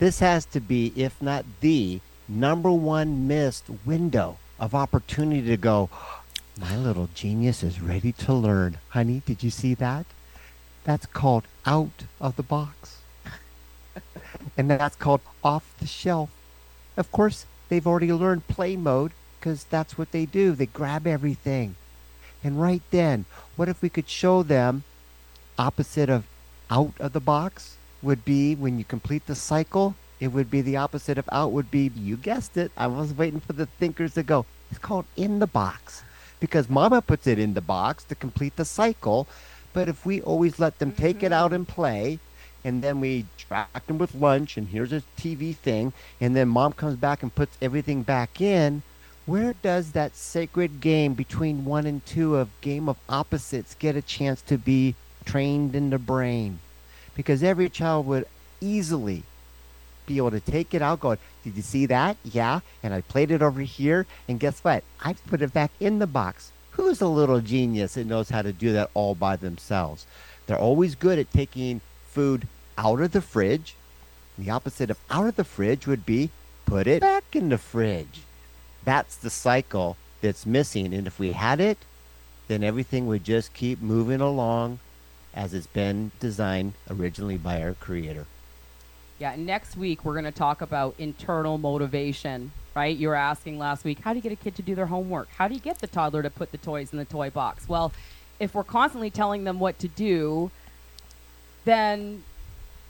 this 0.00 0.18
has 0.18 0.44
to 0.46 0.60
be, 0.60 0.92
if 0.96 1.22
not 1.22 1.44
the 1.60 2.00
number 2.28 2.70
one 2.70 3.26
missed 3.28 3.66
window 3.84 4.38
of 4.58 4.74
opportunity 4.74 5.46
to 5.48 5.56
go, 5.56 5.90
my 6.60 6.76
little 6.76 7.08
genius 7.14 7.62
is 7.62 7.80
ready 7.80 8.12
to 8.12 8.32
learn. 8.32 8.78
Honey, 8.90 9.22
did 9.26 9.42
you 9.42 9.50
see 9.50 9.74
that? 9.74 10.06
That's 10.84 11.06
called 11.06 11.44
out 11.66 12.04
of 12.20 12.36
the 12.36 12.42
box 12.42 12.98
and 14.56 14.70
that's 14.70 14.96
called 14.96 15.20
off 15.42 15.74
the 15.78 15.86
shelf. 15.86 16.30
Of 16.96 17.10
course, 17.10 17.46
they've 17.68 17.86
already 17.86 18.12
learned 18.12 18.48
play 18.48 18.76
mode 18.76 19.12
because 19.38 19.64
that's 19.64 19.98
what 19.98 20.12
they 20.12 20.26
do. 20.26 20.52
They 20.52 20.66
grab 20.66 21.06
everything. 21.06 21.76
And 22.42 22.60
right 22.60 22.82
then, 22.90 23.24
what 23.56 23.68
if 23.68 23.82
we 23.82 23.88
could 23.88 24.08
show 24.08 24.42
them 24.42 24.84
opposite 25.58 26.10
of 26.10 26.24
out 26.70 26.92
of 26.98 27.12
the 27.12 27.20
box 27.20 27.76
would 28.02 28.24
be 28.24 28.54
when 28.54 28.78
you 28.78 28.84
complete 28.84 29.26
the 29.26 29.34
cycle? 29.34 29.94
It 30.20 30.28
would 30.28 30.50
be 30.50 30.60
the 30.60 30.76
opposite 30.76 31.18
of 31.18 31.28
out 31.32 31.52
would 31.52 31.70
be, 31.70 31.90
you 31.94 32.16
guessed 32.16 32.56
it. 32.56 32.72
I 32.76 32.86
was 32.86 33.12
waiting 33.12 33.40
for 33.40 33.52
the 33.52 33.66
thinkers 33.66 34.14
to 34.14 34.22
go. 34.22 34.46
It's 34.70 34.78
called 34.78 35.06
in 35.16 35.38
the 35.38 35.46
box 35.46 36.02
because 36.40 36.68
mama 36.68 37.02
puts 37.02 37.26
it 37.26 37.38
in 37.38 37.54
the 37.54 37.60
box 37.60 38.04
to 38.04 38.14
complete 38.14 38.56
the 38.56 38.64
cycle. 38.64 39.26
But 39.72 39.88
if 39.88 40.06
we 40.06 40.20
always 40.20 40.58
let 40.58 40.78
them 40.78 40.92
take 40.92 41.22
it 41.22 41.32
out 41.32 41.46
mm-hmm. 41.46 41.54
and 41.54 41.68
play, 41.68 42.18
and 42.64 42.82
then 42.82 43.00
we 43.00 43.26
distract 43.36 43.86
them 43.86 43.98
with 43.98 44.14
lunch 44.14 44.56
and 44.56 44.68
here's 44.68 44.92
a 44.92 45.02
TV 45.18 45.54
thing 45.54 45.92
and 46.20 46.34
then 46.34 46.48
mom 46.48 46.72
comes 46.72 46.96
back 46.96 47.22
and 47.22 47.34
puts 47.34 47.58
everything 47.60 48.02
back 48.02 48.40
in 48.40 48.82
where 49.26 49.54
does 49.62 49.92
that 49.92 50.16
sacred 50.16 50.80
game 50.80 51.14
between 51.14 51.64
1 51.64 51.86
and 51.86 52.04
2 52.06 52.36
of 52.36 52.60
game 52.62 52.88
of 52.88 52.96
opposites 53.08 53.74
get 53.74 53.96
a 53.96 54.02
chance 54.02 54.40
to 54.42 54.56
be 54.56 54.94
trained 55.24 55.74
in 55.74 55.90
the 55.90 55.98
brain 55.98 56.58
because 57.14 57.42
every 57.42 57.68
child 57.68 58.06
would 58.06 58.26
easily 58.60 59.22
be 60.06 60.16
able 60.18 60.30
to 60.30 60.40
take 60.40 60.74
it 60.74 60.82
out 60.82 61.00
going 61.00 61.18
did 61.42 61.56
you 61.56 61.62
see 61.62 61.86
that 61.86 62.16
yeah 62.24 62.60
and 62.82 62.94
I 62.94 63.00
played 63.00 63.30
it 63.30 63.42
over 63.42 63.60
here 63.60 64.06
and 64.28 64.40
guess 64.40 64.60
what 64.60 64.84
I 65.00 65.14
put 65.26 65.42
it 65.42 65.52
back 65.52 65.70
in 65.80 65.98
the 65.98 66.06
box 66.06 66.52
who's 66.72 67.00
a 67.00 67.08
little 67.08 67.40
genius 67.40 67.94
that 67.94 68.06
knows 68.06 68.30
how 68.30 68.42
to 68.42 68.52
do 68.52 68.72
that 68.72 68.90
all 68.94 69.14
by 69.14 69.36
themselves 69.36 70.06
they're 70.46 70.58
always 70.58 70.94
good 70.94 71.18
at 71.18 71.32
taking 71.32 71.80
food 72.06 72.46
out 72.76 73.00
of 73.00 73.12
the 73.12 73.20
fridge. 73.20 73.74
The 74.38 74.50
opposite 74.50 74.90
of 74.90 74.98
out 75.10 75.26
of 75.26 75.36
the 75.36 75.44
fridge 75.44 75.86
would 75.86 76.04
be 76.04 76.30
put 76.66 76.86
it 76.86 77.00
back 77.00 77.24
in 77.34 77.48
the 77.48 77.58
fridge. 77.58 78.20
That's 78.84 79.16
the 79.16 79.30
cycle 79.30 79.96
that's 80.20 80.46
missing. 80.46 80.92
And 80.92 81.06
if 81.06 81.18
we 81.18 81.32
had 81.32 81.60
it, 81.60 81.78
then 82.48 82.62
everything 82.62 83.06
would 83.06 83.24
just 83.24 83.54
keep 83.54 83.80
moving 83.80 84.20
along 84.20 84.80
as 85.32 85.54
it's 85.54 85.66
been 85.66 86.12
designed 86.20 86.74
originally 86.90 87.38
by 87.38 87.62
our 87.62 87.74
creator. 87.74 88.26
Yeah, 89.18 89.36
next 89.36 89.76
week 89.76 90.04
we're 90.04 90.14
going 90.14 90.24
to 90.24 90.32
talk 90.32 90.60
about 90.60 90.96
internal 90.98 91.56
motivation, 91.56 92.50
right? 92.74 92.96
You 92.96 93.08
were 93.08 93.14
asking 93.14 93.58
last 93.58 93.84
week, 93.84 94.00
how 94.00 94.12
do 94.12 94.18
you 94.18 94.22
get 94.22 94.32
a 94.32 94.36
kid 94.36 94.56
to 94.56 94.62
do 94.62 94.74
their 94.74 94.86
homework? 94.86 95.28
How 95.30 95.46
do 95.46 95.54
you 95.54 95.60
get 95.60 95.78
the 95.78 95.86
toddler 95.86 96.22
to 96.22 96.30
put 96.30 96.50
the 96.50 96.58
toys 96.58 96.92
in 96.92 96.98
the 96.98 97.04
toy 97.04 97.30
box? 97.30 97.68
Well, 97.68 97.92
if 98.40 98.54
we're 98.54 98.64
constantly 98.64 99.10
telling 99.10 99.44
them 99.44 99.60
what 99.60 99.78
to 99.78 99.88
do, 99.88 100.50
then 101.64 102.24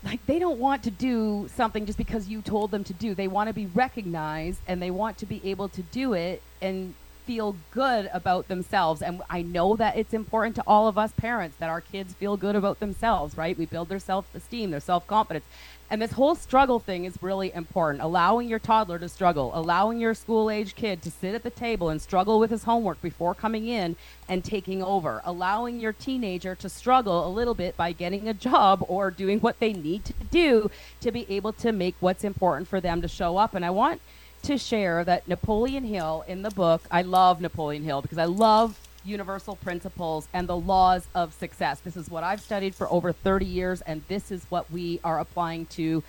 like 0.03 0.25
they 0.27 0.39
don't 0.39 0.59
want 0.59 0.83
to 0.85 0.91
do 0.91 1.49
something 1.55 1.87
just 1.87 1.99
because 1.99 2.29
you 2.29 2.41
told 2.41 2.71
them 2.71 2.85
to 2.85 2.93
do. 2.95 3.15
They 3.15 3.29
want 3.29 3.49
to 3.49 3.55
be 3.55 3.67
recognized 3.67 4.61
and 4.67 4.81
they 4.81 4.91
want 4.91 5.19
to 5.19 5.27
be 5.27 5.41
able 5.45 5.69
to 5.71 5.83
do 5.83 6.15
it 6.15 6.43
and 6.61 6.95
feel 7.27 7.57
good 7.71 8.11
about 8.13 8.49
themselves. 8.49 9.03
And 9.03 9.23
I 9.31 9.43
know 9.43 9.77
that 9.77 9.97
it's 9.97 10.15
important 10.15 10.57
to 10.57 10.63
all 10.67 10.89
of 10.89 10.99
us 10.99 11.13
parents 11.13 11.57
that 11.59 11.71
our 11.71 11.81
kids 11.81 12.15
feel 12.15 12.37
good 12.37 12.57
about 12.57 12.81
themselves, 12.81 13.37
right? 13.37 13.57
We 13.57 13.67
build 13.67 13.89
their 13.89 13.99
self-esteem, 13.99 14.71
their 14.71 14.81
self-confidence. 14.81 15.45
And 15.91 16.01
this 16.01 16.13
whole 16.13 16.35
struggle 16.35 16.79
thing 16.79 17.05
is 17.05 17.23
really 17.23 17.53
important. 17.53 18.03
Allowing 18.03 18.49
your 18.49 18.59
toddler 18.59 18.99
to 18.99 19.09
struggle, 19.09 19.51
allowing 19.55 20.01
your 20.01 20.15
school 20.15 20.51
age 20.51 20.75
kid 20.75 21.03
to 21.03 21.11
sit 21.11 21.35
at 21.35 21.43
the 21.43 21.51
table 21.51 21.89
and 21.91 22.01
struggle 22.01 22.41
with 22.41 22.51
his 22.51 22.65
homework 22.65 23.01
before 23.03 23.35
coming 23.35 23.69
in 23.69 23.97
and 24.29 24.43
taking 24.43 24.83
over, 24.83 25.21
allowing 25.25 25.81
your 25.81 25.93
teenager 25.93 26.55
to 26.55 26.69
struggle 26.69 27.27
a 27.27 27.31
little 27.31 27.55
bit 27.55 27.77
by 27.77 27.93
getting 27.93 28.29
a 28.29 28.35
job 28.35 28.85
or 28.89 29.11
doing 29.11 29.41
what 29.41 29.61
they 29.61 29.73
need 29.73 30.05
to 30.07 30.15
do 30.31 30.71
to 31.01 31.13
be 31.13 31.27
able 31.29 31.53
to 31.53 31.71
make 31.71 31.95
what's 32.01 32.25
important 32.25 32.67
for 32.67 32.81
them 32.81 33.03
to 33.03 33.09
show 33.09 33.37
up. 33.37 33.55
And 33.55 33.65
I 33.65 33.71
want 33.71 34.01
to 34.45 34.59
share 34.59 35.05
that 35.05 35.27
Napoleon 35.27 35.85
Hill 35.85 36.25
in 36.29 36.43
the 36.43 36.51
book, 36.51 36.83
I 36.91 37.03
love 37.03 37.41
Napoleon 37.41 37.83
Hill 37.83 38.03
because 38.03 38.19
I 38.19 38.27
love 38.27 38.79
universal 39.03 39.57
principles 39.57 40.29
and 40.35 40.47
the 40.47 40.57
laws 40.57 41.07
of 41.15 41.33
success. 41.33 41.81
This 41.81 41.97
is 41.97 42.11
what 42.11 42.25
I've 42.25 42.41
studied 42.41 42.75
for 42.75 42.91
over 42.93 43.13
30 43.13 43.47
years, 43.47 43.81
and 43.83 44.03
this 44.09 44.31
is 44.31 44.45
what 44.51 44.71
we 44.71 45.01
are 45.03 45.19
applying 45.19 45.67
to 45.67 46.03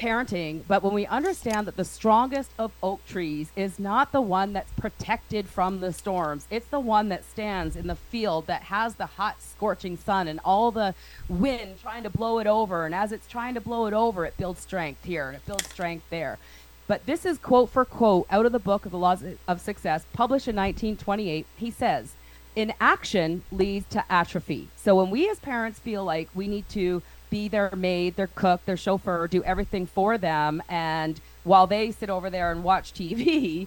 parenting. 0.00 0.62
But 0.66 0.82
when 0.82 0.94
we 0.94 1.06
understand 1.06 1.66
that 1.66 1.76
the 1.76 1.84
strongest 1.84 2.50
of 2.58 2.72
oak 2.82 3.04
trees 3.06 3.52
is 3.54 3.78
not 3.78 4.12
the 4.12 4.20
one 4.20 4.54
that's 4.54 4.72
protected 4.72 5.46
from 5.46 5.80
the 5.80 5.92
storms, 5.92 6.46
it's 6.50 6.66
the 6.68 6.80
one 6.80 7.10
that 7.10 7.24
stands 7.24 7.76
in 7.76 7.86
the 7.86 7.94
field 7.94 8.46
that 8.46 8.62
has 8.62 8.94
the 8.94 9.06
hot, 9.06 9.42
scorching 9.42 9.96
sun 9.96 10.26
and 10.26 10.40
all 10.42 10.70
the 10.70 10.94
wind 11.28 11.80
trying 11.82 12.02
to 12.02 12.10
blow 12.10 12.38
it 12.38 12.46
over. 12.46 12.86
And 12.86 12.94
as 12.94 13.12
it's 13.12 13.28
trying 13.28 13.54
to 13.54 13.60
blow 13.60 13.86
it 13.86 13.94
over, 13.94 14.24
it 14.24 14.36
builds 14.36 14.60
strength 14.60 15.04
here 15.04 15.28
and 15.28 15.36
it 15.36 15.46
builds 15.46 15.66
strength 15.66 16.06
there. 16.10 16.38
But 16.86 17.06
this 17.06 17.24
is 17.24 17.38
quote 17.38 17.70
for 17.70 17.84
quote 17.84 18.26
out 18.30 18.46
of 18.46 18.52
the 18.52 18.58
book 18.58 18.84
of 18.84 18.92
the 18.92 18.98
Laws 18.98 19.24
of 19.48 19.60
Success, 19.60 20.04
published 20.12 20.48
in 20.48 20.56
1928. 20.56 21.46
He 21.56 21.70
says, 21.70 22.14
inaction 22.54 23.42
leads 23.50 23.86
to 23.90 24.04
atrophy. 24.12 24.68
So 24.76 24.96
when 24.96 25.10
we 25.10 25.28
as 25.28 25.38
parents 25.38 25.78
feel 25.78 26.04
like 26.04 26.28
we 26.34 26.46
need 26.46 26.68
to 26.70 27.02
be 27.30 27.48
their 27.48 27.74
maid, 27.74 28.16
their 28.16 28.28
cook, 28.28 28.64
their 28.64 28.76
chauffeur, 28.76 29.26
do 29.26 29.42
everything 29.44 29.86
for 29.86 30.18
them, 30.18 30.62
and 30.68 31.20
while 31.42 31.66
they 31.66 31.90
sit 31.90 32.10
over 32.10 32.30
there 32.30 32.52
and 32.52 32.62
watch 32.62 32.92
TV, 32.98 33.66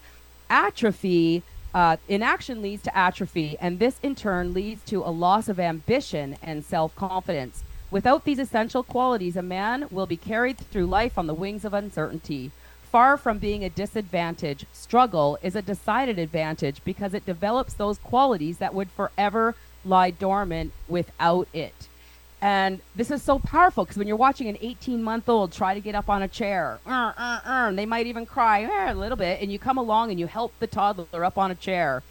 atrophy 0.50 1.44
Uh, 1.74 1.98
inaction 2.08 2.62
leads 2.62 2.82
to 2.82 2.98
atrophy, 2.98 3.56
and 3.60 3.78
this 3.78 4.00
in 4.02 4.16
turn 4.16 4.54
leads 4.54 4.84
to 4.86 5.04
a 5.04 5.12
loss 5.12 5.48
of 5.48 5.60
ambition 5.60 6.36
and 6.42 6.66
self 6.66 6.96
confidence. 6.96 7.64
Without 7.92 8.26
these 8.26 8.40
essential 8.40 8.82
qualities, 8.84 9.36
a 9.36 9.44
man 9.44 9.86
will 9.92 10.08
be 10.08 10.18
carried 10.18 10.58
through 10.58 10.88
life 10.88 11.18
on 11.18 11.28
the 11.28 11.36
wings 11.36 11.64
of 11.66 11.74
uncertainty. 11.74 12.52
Far 12.98 13.16
from 13.16 13.38
being 13.38 13.64
a 13.64 13.70
disadvantage, 13.70 14.66
struggle 14.74 15.38
is 15.44 15.56
a 15.56 15.62
decided 15.62 16.18
advantage 16.18 16.82
because 16.84 17.14
it 17.14 17.28
develops 17.28 17.76
those 17.76 18.00
qualities 18.00 18.58
that 18.58 18.74
would 18.74 18.90
forever 18.90 19.54
lie 19.86 20.10
dormant 20.10 20.74
without 20.88 21.48
it. 21.54 21.90
And 22.42 22.82
this 22.96 23.12
is 23.12 23.22
so 23.22 23.38
powerful 23.38 23.86
because 23.86 24.00
when 24.00 24.08
you're 24.08 24.18
watching 24.18 24.48
an 24.48 24.58
18 24.60 25.04
month 25.04 25.30
old 25.30 25.52
try 25.52 25.76
to 25.76 25.80
get 25.80 25.94
up 25.94 26.10
on 26.10 26.24
a 26.24 26.28
chair, 26.28 26.80
uh, 26.88 27.14
uh, 27.16 27.40
uh, 27.46 27.72
they 27.72 27.86
might 27.86 28.08
even 28.08 28.26
cry 28.26 28.62
a 28.90 28.96
little 28.96 29.16
bit, 29.16 29.44
and 29.44 29.52
you 29.52 29.60
come 29.60 29.78
along 29.78 30.10
and 30.10 30.20
you 30.20 30.26
help 30.26 30.58
the 30.58 30.66
toddler 30.66 31.24
up 31.24 31.38
on 31.38 31.52
a 31.52 31.56
chair. 31.56 32.02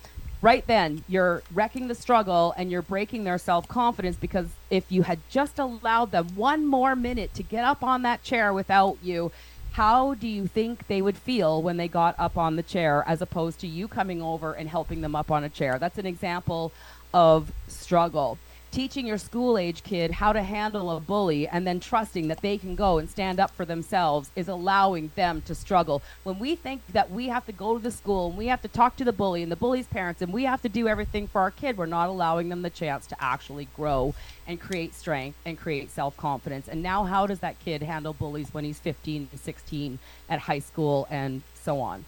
Right 0.41 0.65
then, 0.69 1.03
you're 1.09 1.43
wrecking 1.53 1.89
the 1.89 1.97
struggle 1.97 2.55
and 2.57 2.71
you're 2.71 2.81
breaking 2.81 3.25
their 3.25 3.39
self 3.39 3.67
confidence 3.67 4.17
because 4.17 4.47
if 4.71 4.93
you 4.93 5.03
had 5.03 5.19
just 5.31 5.59
allowed 5.59 6.13
them 6.13 6.29
one 6.37 6.65
more 6.65 6.95
minute 6.95 7.35
to 7.35 7.43
get 7.43 7.65
up 7.65 7.83
on 7.83 8.03
that 8.03 8.23
chair 8.23 8.53
without 8.53 8.99
you, 9.03 9.33
how 9.77 10.15
do 10.15 10.27
you 10.27 10.47
think 10.47 10.87
they 10.87 11.03
would 11.03 11.19
feel 11.19 11.61
when 11.61 11.77
they 11.77 11.87
got 11.87 12.15
up 12.19 12.39
on 12.39 12.57
the 12.57 12.63
chair 12.63 13.05
as 13.07 13.21
opposed 13.21 13.61
to 13.61 13.67
you 13.67 13.87
coming 13.87 14.23
over 14.23 14.55
and 14.55 14.71
helping 14.71 15.03
them 15.03 15.15
up 15.15 15.31
on 15.31 15.45
a 15.45 15.51
chair? 15.51 15.79
That's 15.79 15.99
an 15.99 16.07
example 16.07 16.73
of 17.13 17.53
struggle 17.69 18.39
teaching 18.77 19.07
your 19.07 19.17
school 19.17 19.57
age 19.57 19.83
kid 19.83 20.11
how 20.11 20.35
to 20.35 20.43
handle 20.43 20.95
a 20.95 21.01
bully 21.01 21.49
and 21.49 21.67
then 21.67 21.81
trusting 21.81 22.29
that 22.29 22.43
they 22.43 22.59
can 22.59 22.77
go 22.77 22.99
and 22.99 23.09
stand 23.09 23.41
up 23.41 23.51
for 23.53 23.65
themselves 23.65 24.31
is 24.37 24.49
allowing 24.49 25.11
them 25.15 25.41
to 25.41 25.55
struggle. 25.55 26.03
When 26.25 26.39
we 26.39 26.57
think 26.57 26.83
that 26.89 27.11
we 27.11 27.29
have 27.29 27.47
to 27.47 27.53
go 27.53 27.79
to 27.79 27.83
the 27.83 27.91
school 27.91 28.29
and 28.29 28.37
we 28.37 28.49
have 28.49 28.61
to 28.61 28.69
talk 28.69 28.97
to 28.97 29.05
the 29.05 29.15
bully 29.15 29.43
and 29.43 29.51
the 29.51 29.57
bully's 29.57 29.87
parents 29.87 30.21
and 30.21 30.31
we 30.31 30.45
have 30.45 30.61
to 30.61 30.69
do 30.69 30.89
everything 30.89 31.27
for 31.27 31.41
our 31.41 31.51
kid, 31.51 31.79
we're 31.79 31.87
not 31.87 32.11
allowing 32.11 32.51
them 32.51 32.61
the 32.61 32.69
chance 32.69 33.07
to 33.07 33.17
actually 33.19 33.67
grow 33.75 34.15
and 34.47 34.61
create 34.61 34.95
strength 34.95 35.39
and 35.47 35.59
create 35.59 35.91
self 35.91 36.15
confidence. 36.19 36.69
And 36.69 36.83
now, 36.83 37.05
how 37.05 37.27
does 37.27 37.39
that 37.39 37.59
kid 37.59 37.83
handle 37.83 38.13
bullies 38.13 38.53
when 38.53 38.65
he's 38.65 38.79
15 38.79 39.29
to 39.29 39.39
16 39.39 39.99
at 40.29 40.41
high 40.41 40.59
school 40.59 41.09
and 41.09 41.41
so 41.55 41.81
on? 41.81 42.05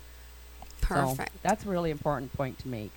Perfect. 0.82 1.32
So 1.32 1.38
that's 1.42 1.64
a 1.64 1.68
really 1.70 1.90
important 1.90 2.34
point 2.34 2.58
to 2.58 2.68
make. 2.68 2.92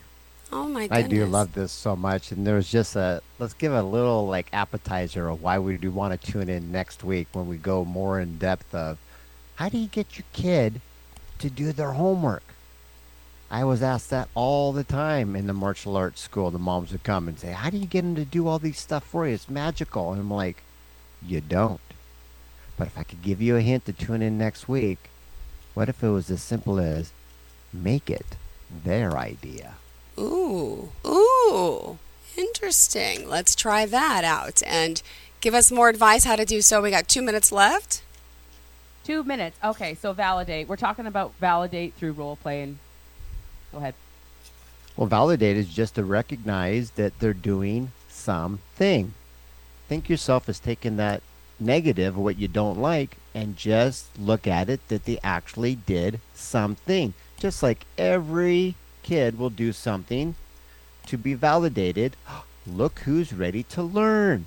Oh 0.53 0.67
my 0.67 0.87
goodness. 0.87 1.05
I 1.05 1.07
do 1.07 1.25
love 1.25 1.53
this 1.53 1.71
so 1.71 1.95
much, 1.95 2.31
and 2.31 2.45
there's 2.45 2.69
just 2.69 2.95
a 2.95 3.21
let's 3.39 3.53
give 3.53 3.71
a 3.71 3.83
little 3.83 4.27
like 4.27 4.47
appetizer 4.51 5.29
of 5.29 5.41
why 5.41 5.59
we 5.59 5.77
do 5.77 5.91
want 5.91 6.19
to 6.19 6.31
tune 6.31 6.49
in 6.49 6.71
next 6.71 7.03
week 7.03 7.27
when 7.31 7.47
we 7.47 7.57
go 7.57 7.85
more 7.85 8.19
in 8.19 8.37
depth 8.37 8.75
of 8.75 8.97
how 9.55 9.69
do 9.69 9.77
you 9.77 9.87
get 9.87 10.17
your 10.17 10.25
kid 10.33 10.81
to 11.39 11.49
do 11.49 11.71
their 11.71 11.93
homework. 11.93 12.43
I 13.49 13.63
was 13.63 13.81
asked 13.81 14.09
that 14.09 14.29
all 14.33 14.71
the 14.73 14.83
time 14.83 15.35
in 15.35 15.47
the 15.47 15.53
martial 15.53 15.95
arts 15.97 16.21
school. 16.21 16.51
The 16.51 16.59
moms 16.59 16.91
would 16.91 17.03
come 17.03 17.27
and 17.27 17.39
say, 17.39 17.51
"How 17.51 17.69
do 17.69 17.77
you 17.77 17.85
get 17.85 18.01
them 18.01 18.15
to 18.15 18.25
do 18.25 18.47
all 18.47 18.59
these 18.59 18.79
stuff 18.79 19.03
for 19.03 19.27
you? 19.27 19.33
It's 19.33 19.49
magical." 19.49 20.11
And 20.11 20.21
I'm 20.21 20.31
like, 20.31 20.63
"You 21.21 21.39
don't." 21.39 21.81
But 22.77 22.87
if 22.87 22.97
I 22.97 23.03
could 23.03 23.21
give 23.21 23.41
you 23.41 23.55
a 23.55 23.61
hint 23.61 23.85
to 23.85 23.93
tune 23.93 24.21
in 24.21 24.37
next 24.37 24.67
week, 24.67 25.09
what 25.73 25.87
if 25.87 26.03
it 26.03 26.09
was 26.09 26.29
as 26.29 26.41
simple 26.41 26.79
as 26.79 27.11
make 27.71 28.09
it 28.09 28.35
their 28.69 29.17
idea? 29.17 29.75
Ooh, 30.21 30.89
ooh, 31.03 31.97
interesting. 32.37 33.27
Let's 33.27 33.55
try 33.55 33.87
that 33.87 34.23
out 34.23 34.61
and 34.67 35.01
give 35.39 35.55
us 35.55 35.71
more 35.71 35.89
advice 35.89 36.25
how 36.25 36.35
to 36.35 36.45
do 36.45 36.61
so. 36.61 36.79
We 36.81 36.91
got 36.91 37.07
two 37.07 37.23
minutes 37.23 37.51
left. 37.51 38.03
Two 39.03 39.23
minutes. 39.23 39.57
Okay, 39.63 39.95
so 39.95 40.13
validate. 40.13 40.67
We're 40.67 40.75
talking 40.75 41.07
about 41.07 41.33
validate 41.39 41.95
through 41.95 42.11
role 42.11 42.35
playing. 42.35 42.77
Go 43.71 43.79
ahead. 43.79 43.95
Well, 44.95 45.07
validate 45.07 45.57
is 45.57 45.69
just 45.69 45.95
to 45.95 46.03
recognize 46.03 46.91
that 46.91 47.19
they're 47.19 47.33
doing 47.33 47.91
something. 48.07 49.15
Think 49.87 50.07
yourself 50.07 50.47
as 50.47 50.59
taking 50.59 50.97
that 50.97 51.23
negative, 51.59 52.15
what 52.15 52.37
you 52.37 52.47
don't 52.47 52.79
like, 52.79 53.17
and 53.33 53.57
just 53.57 54.07
look 54.19 54.45
at 54.45 54.69
it 54.69 54.87
that 54.89 55.05
they 55.05 55.17
actually 55.23 55.75
did 55.75 56.19
something. 56.35 57.15
Just 57.39 57.63
like 57.63 57.85
every 57.97 58.75
kid 59.03 59.37
will 59.37 59.49
do 59.49 59.71
something 59.71 60.35
to 61.07 61.17
be 61.17 61.33
validated. 61.33 62.15
Look 62.67 62.99
who's 62.99 63.33
ready 63.33 63.63
to 63.63 63.81
learn. 63.81 64.45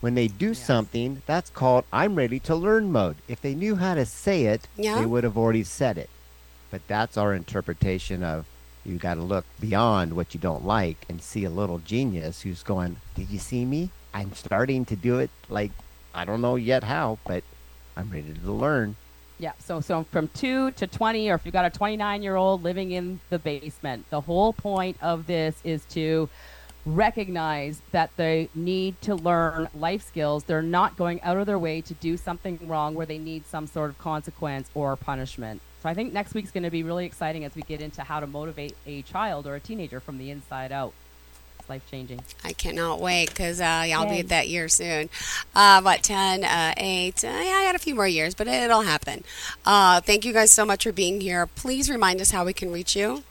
When 0.00 0.14
they 0.14 0.28
do 0.28 0.48
yes. 0.48 0.64
something, 0.64 1.22
that's 1.26 1.50
called 1.50 1.84
I'm 1.92 2.16
ready 2.16 2.38
to 2.40 2.54
learn 2.54 2.92
mode. 2.92 3.16
If 3.28 3.40
they 3.40 3.54
knew 3.54 3.76
how 3.76 3.94
to 3.94 4.04
say 4.04 4.44
it, 4.44 4.68
yeah. 4.76 4.98
they 4.98 5.06
would 5.06 5.24
have 5.24 5.38
already 5.38 5.64
said 5.64 5.96
it. 5.96 6.10
But 6.70 6.86
that's 6.88 7.16
our 7.16 7.32
interpretation 7.32 8.22
of 8.22 8.46
you 8.84 8.98
got 8.98 9.14
to 9.14 9.22
look 9.22 9.44
beyond 9.58 10.14
what 10.14 10.34
you 10.34 10.40
don't 10.40 10.64
like 10.64 11.04
and 11.08 11.22
see 11.22 11.44
a 11.44 11.50
little 11.50 11.78
genius 11.78 12.42
who's 12.42 12.62
going, 12.62 12.96
Did 13.14 13.30
you 13.30 13.38
see 13.38 13.64
me? 13.64 13.90
I'm 14.12 14.32
starting 14.34 14.84
to 14.86 14.96
do 14.96 15.18
it 15.18 15.30
like 15.48 15.72
I 16.14 16.24
don't 16.24 16.40
know 16.40 16.56
yet 16.56 16.84
how, 16.84 17.18
but 17.26 17.44
I'm 17.96 18.10
ready 18.10 18.32
to 18.32 18.52
learn. 18.52 18.96
Yeah, 19.38 19.52
so 19.58 19.80
so 19.80 20.04
from 20.04 20.28
two 20.28 20.70
to 20.72 20.86
twenty, 20.86 21.30
or 21.30 21.34
if 21.34 21.42
you've 21.44 21.52
got 21.52 21.66
a 21.66 21.70
twenty-nine-year-old 21.70 22.62
living 22.62 22.92
in 22.92 23.20
the 23.28 23.38
basement, 23.38 24.08
the 24.08 24.22
whole 24.22 24.54
point 24.54 24.96
of 25.02 25.26
this 25.26 25.56
is 25.62 25.84
to 25.90 26.30
recognize 26.86 27.82
that 27.90 28.10
they 28.16 28.48
need 28.54 28.98
to 29.02 29.14
learn 29.14 29.68
life 29.74 30.02
skills. 30.02 30.44
They're 30.44 30.62
not 30.62 30.96
going 30.96 31.20
out 31.22 31.36
of 31.36 31.44
their 31.46 31.58
way 31.58 31.80
to 31.82 31.94
do 31.94 32.16
something 32.16 32.60
wrong 32.62 32.94
where 32.94 33.04
they 33.04 33.18
need 33.18 33.44
some 33.46 33.66
sort 33.66 33.90
of 33.90 33.98
consequence 33.98 34.70
or 34.72 34.96
punishment. 34.96 35.60
So 35.82 35.88
I 35.88 35.94
think 35.94 36.12
next 36.12 36.32
week's 36.32 36.52
going 36.52 36.62
to 36.62 36.70
be 36.70 36.82
really 36.82 37.04
exciting 37.04 37.44
as 37.44 37.54
we 37.54 37.62
get 37.62 37.80
into 37.80 38.02
how 38.02 38.20
to 38.20 38.26
motivate 38.26 38.74
a 38.86 39.02
child 39.02 39.46
or 39.46 39.56
a 39.56 39.60
teenager 39.60 40.00
from 40.00 40.16
the 40.16 40.30
inside 40.30 40.72
out 40.72 40.94
life 41.68 41.82
changing. 41.90 42.20
I 42.44 42.52
cannot 42.52 43.00
wait 43.00 43.28
because 43.28 43.60
uh, 43.60 43.84
yeah, 43.86 43.98
I'll 44.00 44.08
be 44.08 44.20
at 44.20 44.28
that 44.28 44.48
year 44.48 44.68
soon. 44.68 45.08
Uh, 45.54 45.80
what, 45.82 46.02
10, 46.02 46.44
uh, 46.44 46.74
8? 46.76 47.24
Uh, 47.24 47.28
yeah, 47.28 47.34
I 47.34 47.64
got 47.64 47.74
a 47.74 47.78
few 47.78 47.94
more 47.94 48.06
years, 48.06 48.34
but 48.34 48.46
it'll 48.46 48.82
happen. 48.82 49.24
Uh, 49.64 50.00
thank 50.00 50.24
you 50.24 50.32
guys 50.32 50.52
so 50.52 50.64
much 50.64 50.84
for 50.84 50.92
being 50.92 51.20
here. 51.20 51.46
Please 51.46 51.90
remind 51.90 52.20
us 52.20 52.30
how 52.30 52.44
we 52.44 52.52
can 52.52 52.72
reach 52.72 52.96
you. 52.96 53.22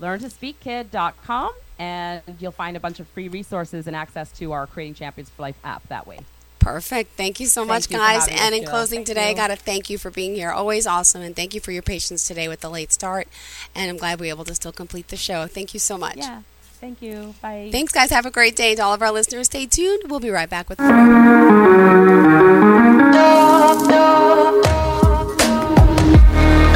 LearnToSpeakKid.com, 0.00 1.52
and 1.78 2.22
you'll 2.38 2.52
find 2.52 2.76
a 2.76 2.80
bunch 2.80 3.00
of 3.00 3.08
free 3.08 3.28
resources 3.28 3.86
and 3.86 3.96
access 3.96 4.30
to 4.32 4.52
our 4.52 4.66
Creating 4.66 4.94
Champions 4.94 5.30
for 5.30 5.42
Life 5.42 5.56
app 5.64 5.86
that 5.88 6.06
way. 6.06 6.20
Perfect. 6.58 7.12
Thank 7.16 7.40
you 7.40 7.46
so 7.46 7.62
thank 7.62 7.68
much, 7.68 7.90
you 7.90 7.96
guys. 7.96 8.28
And 8.28 8.54
in 8.54 8.64
closing 8.64 9.04
today, 9.04 9.30
I 9.30 9.34
got 9.34 9.48
to 9.48 9.56
thank 9.56 9.88
you 9.88 9.96
for 9.96 10.10
being 10.10 10.34
here. 10.34 10.50
Always 10.50 10.86
awesome. 10.86 11.22
And 11.22 11.34
thank 11.34 11.54
you 11.54 11.60
for 11.60 11.72
your 11.72 11.82
patience 11.82 12.26
today 12.26 12.48
with 12.48 12.60
the 12.60 12.68
late 12.68 12.92
start. 12.92 13.28
And 13.74 13.90
I'm 13.90 13.96
glad 13.96 14.20
we 14.20 14.26
were 14.26 14.34
able 14.34 14.44
to 14.44 14.54
still 14.54 14.72
complete 14.72 15.08
the 15.08 15.16
show. 15.16 15.46
Thank 15.46 15.72
you 15.72 15.80
so 15.80 15.96
much. 15.96 16.18
Yeah. 16.18 16.42
Thank 16.80 17.02
you. 17.02 17.34
Bye. 17.42 17.70
Thanks, 17.72 17.92
guys. 17.92 18.10
Have 18.10 18.24
a 18.24 18.30
great 18.30 18.54
day. 18.54 18.76
To 18.76 18.82
all 18.82 18.94
of 18.94 19.02
our 19.02 19.10
listeners, 19.10 19.46
stay 19.46 19.66
tuned. 19.66 20.04
We'll 20.08 20.20
be 20.20 20.30
right 20.30 20.48
back 20.48 20.68
with 20.68 20.78
more. 20.78 20.88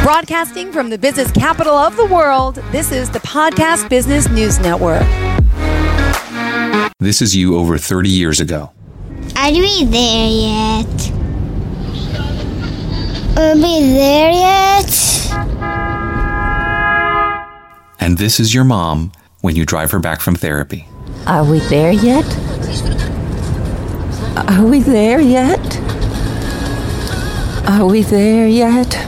Broadcasting 0.03 0.73
from 0.73 0.91
the 0.91 0.99
business 0.99 1.31
capital 1.31 1.75
of 1.75 1.97
the 1.97 2.05
world, 2.07 2.57
this 2.73 2.91
is 2.91 3.11
the 3.11 3.21
Podcast 3.21 3.88
Business 3.88 4.29
News 4.29 4.59
Network. 4.59 5.07
This 6.99 7.23
is 7.23 7.37
you 7.37 7.57
over 7.57 7.79
30 7.79 8.11
years 8.11 8.41
ago. 8.41 8.73
Are 9.37 9.53
we 9.53 9.85
there 9.85 10.29
yet? 10.29 11.12
Are 13.38 13.55
we 13.55 13.93
there 13.93 14.33
yet? 14.33 14.88
And 18.01 18.19
this 18.19 18.41
is 18.41 18.53
your 18.53 18.65
mom 18.65 19.12
when 19.43 19.55
you 19.55 19.67
drive 19.67 19.91
her 19.91 19.99
back 19.99 20.23
from 20.23 20.35
therapy. 20.35 20.89
Are 21.27 21.45
we 21.45 21.59
there 21.61 21.93
yet? 21.93 22.25
Are 24.49 24.65
we 24.65 24.81
there 24.81 25.21
yet? 25.21 25.61
Are 27.69 27.87
we 27.87 28.01
there 28.03 28.49
yet? 28.49 29.07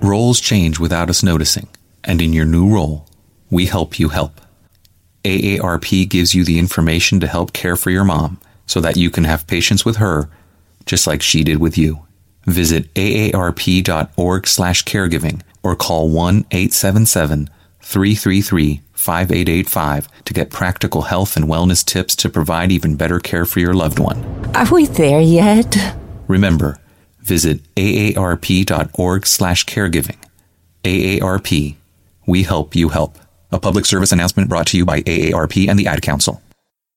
Roles 0.00 0.40
change 0.40 0.80
without 0.80 1.10
us 1.10 1.22
noticing, 1.22 1.68
and 2.02 2.22
in 2.22 2.32
your 2.32 2.46
new 2.46 2.72
role, 2.72 3.06
we 3.50 3.66
help 3.66 4.00
you 4.00 4.08
help. 4.08 4.40
AARP 5.24 6.08
gives 6.08 6.34
you 6.34 6.44
the 6.44 6.58
information 6.58 7.20
to 7.20 7.28
help 7.28 7.52
care 7.52 7.76
for 7.76 7.90
your 7.90 8.04
mom 8.04 8.38
so 8.66 8.80
that 8.80 8.96
you 8.96 9.10
can 9.10 9.24
have 9.24 9.46
patience 9.46 9.84
with 9.84 9.96
her 9.96 10.30
just 10.86 11.06
like 11.06 11.20
she 11.22 11.44
did 11.44 11.58
with 11.58 11.78
you. 11.78 12.04
Visit 12.46 12.92
aarp.org/caregiving 12.94 15.42
or 15.62 15.76
call 15.76 16.08
1-877-333 17.82 18.80
5885 18.92 20.08
to 20.24 20.32
get 20.32 20.50
practical 20.50 21.02
health 21.02 21.36
and 21.36 21.46
wellness 21.46 21.84
tips 21.84 22.14
to 22.16 22.28
provide 22.28 22.70
even 22.70 22.94
better 22.94 23.18
care 23.18 23.44
for 23.44 23.58
your 23.58 23.74
loved 23.74 23.98
one. 23.98 24.22
Are 24.54 24.72
we 24.72 24.86
there 24.86 25.20
yet? 25.20 25.76
Remember, 26.28 26.78
visit 27.20 27.60
aarp.org/caregiving. 27.74 30.16
AARP, 30.84 31.74
we 32.26 32.42
help 32.44 32.76
you 32.76 32.90
help. 32.90 33.18
A 33.50 33.58
public 33.58 33.86
service 33.86 34.12
announcement 34.12 34.48
brought 34.48 34.68
to 34.68 34.76
you 34.76 34.84
by 34.84 35.02
AARP 35.02 35.68
and 35.68 35.76
the 35.78 35.88
Ad 35.88 36.02
Council. 36.02 36.40